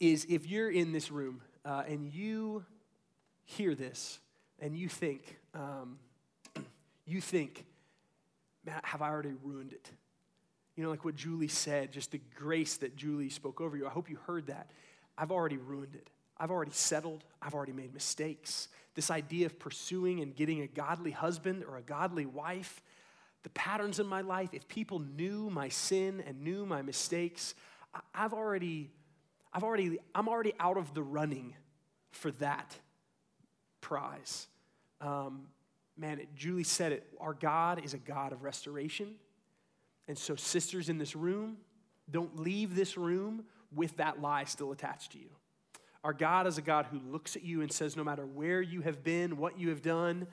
[0.00, 2.64] is if you're in this room uh, and you
[3.44, 4.18] hear this
[4.60, 5.98] and you think, um,
[7.06, 7.64] you think,
[8.64, 9.90] man, have I already ruined it?
[10.76, 13.86] You know, like what Julie said, just the grace that Julie spoke over you.
[13.86, 14.70] I hope you heard that.
[15.16, 16.10] I've already ruined it.
[16.40, 18.68] I've already settled, I've already made mistakes.
[18.94, 22.80] This idea of pursuing and getting a godly husband or a godly wife,
[23.48, 27.54] the patterns in my life, if people knew my sin and knew my mistakes,
[28.14, 28.90] I've already,
[29.54, 31.54] I've already, I'm already out of the running
[32.10, 32.76] for that
[33.80, 34.48] prize.
[35.00, 35.46] Um,
[35.96, 37.06] man, it, Julie said it.
[37.18, 39.14] Our God is a God of restoration.
[40.08, 41.56] And so, sisters in this room,
[42.10, 43.44] don't leave this room
[43.74, 45.30] with that lie still attached to you.
[46.04, 48.82] Our God is a God who looks at you and says, no matter where you
[48.82, 50.26] have been, what you have done,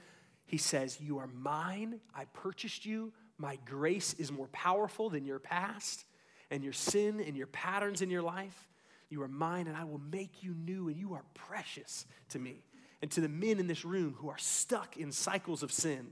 [0.45, 1.99] He says, You are mine.
[2.15, 3.11] I purchased you.
[3.37, 6.05] My grace is more powerful than your past
[6.51, 8.67] and your sin and your patterns in your life.
[9.09, 12.63] You are mine, and I will make you new, and you are precious to me.
[13.01, 16.07] And to the men in this room who are stuck in cycles of sin,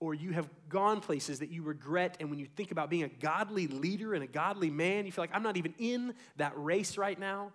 [0.00, 3.08] or you have gone places that you regret, and when you think about being a
[3.08, 6.98] godly leader and a godly man, you feel like, I'm not even in that race
[6.98, 7.52] right now,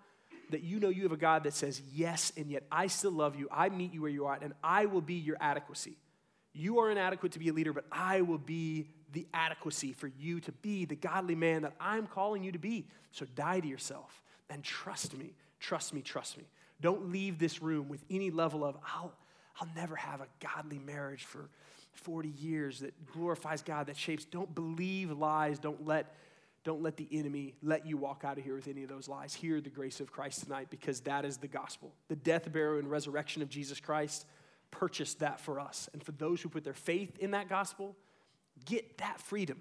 [0.50, 3.36] that you know you have a God that says, Yes, and yet I still love
[3.36, 3.48] you.
[3.52, 5.96] I meet you where you are, and I will be your adequacy.
[6.54, 10.40] You are inadequate to be a leader, but I will be the adequacy for you
[10.42, 12.88] to be the godly man that I'm calling you to be.
[13.12, 16.46] So die to yourself and trust me, trust me, trust me.
[16.82, 19.14] Don't leave this room with any level of, I'll,
[19.60, 21.50] I'll never have a godly marriage for
[21.94, 24.26] 40 years that glorifies God, that shapes.
[24.26, 25.60] Don't believe lies.
[25.60, 26.16] Don't let,
[26.64, 29.34] don't let the enemy let you walk out of here with any of those lies.
[29.34, 31.94] Hear the grace of Christ tonight because that is the gospel.
[32.08, 34.26] The death, burial, and resurrection of Jesus Christ
[34.72, 35.90] purchased that for us.
[35.94, 37.96] And for those who put their faith in that gospel,
[38.66, 39.60] get that freedom.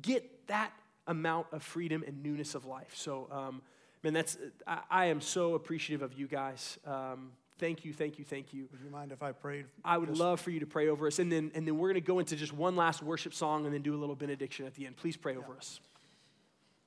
[0.00, 0.72] Get that
[1.06, 2.92] amount of freedom and newness of life.
[2.94, 3.62] So, um,
[4.02, 4.36] man, that's,
[4.66, 6.78] I, I, am so appreciative of you guys.
[6.86, 8.68] Um, thank you, thank you, thank you.
[8.70, 9.66] Would you mind if I prayed?
[9.84, 10.20] I would just...
[10.20, 11.18] love for you to pray over us.
[11.18, 13.72] And then, and then we're going to go into just one last worship song and
[13.72, 14.96] then do a little benediction at the end.
[14.96, 15.38] Please pray yeah.
[15.38, 15.80] over us.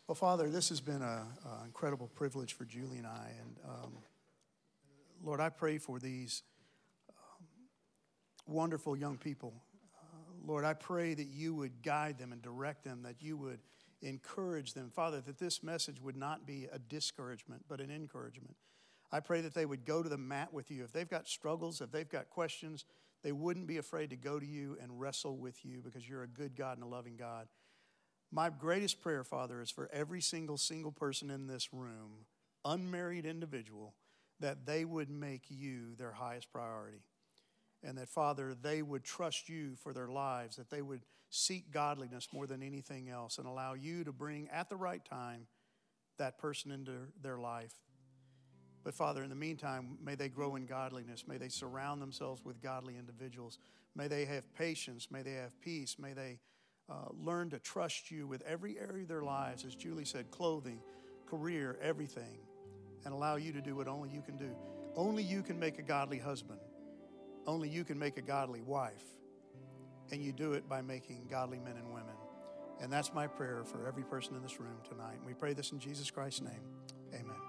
[0.07, 1.25] Well, Father, this has been an
[1.65, 3.31] incredible privilege for Julie and I.
[3.39, 3.93] And um,
[5.23, 6.43] Lord, I pray for these
[8.51, 9.53] wonderful young people
[9.95, 10.07] uh,
[10.45, 13.59] Lord, I pray that you would guide them and direct them, that you would
[14.01, 14.89] encourage them.
[14.89, 18.55] Father, that this message would not be a discouragement, but an encouragement.
[19.11, 20.83] I pray that they would go to the mat with you.
[20.83, 22.85] If they've got struggles, if they've got questions,
[23.23, 26.27] they wouldn't be afraid to go to you and wrestle with you because you're a
[26.27, 27.47] good God and a loving God.
[28.31, 32.25] My greatest prayer, Father, is for every single single person in this room,
[32.63, 33.93] unmarried individual,
[34.39, 37.01] that they would make you their highest priority
[37.83, 42.27] and that, Father, they would trust you for their lives, that they would seek godliness
[42.33, 45.47] more than anything else and allow you to bring at the right time
[46.17, 46.91] that person into
[47.23, 47.73] their life.
[48.83, 51.25] But, Father, in the meantime, may they grow in godliness.
[51.27, 53.59] May they surround themselves with godly individuals.
[53.95, 55.09] May they have patience.
[55.11, 55.97] May they have peace.
[55.99, 56.39] May they
[56.89, 60.79] uh, learn to trust you with every area of their lives, as Julie said clothing,
[61.27, 62.39] career, everything,
[63.05, 64.49] and allow you to do what only you can do.
[64.95, 66.59] Only you can make a godly husband.
[67.47, 69.05] Only you can make a godly wife,
[70.11, 72.15] and you do it by making godly men and women.
[72.81, 75.17] And that's my prayer for every person in this room tonight.
[75.25, 76.63] We pray this in Jesus Christ's name.
[77.13, 77.40] Amen.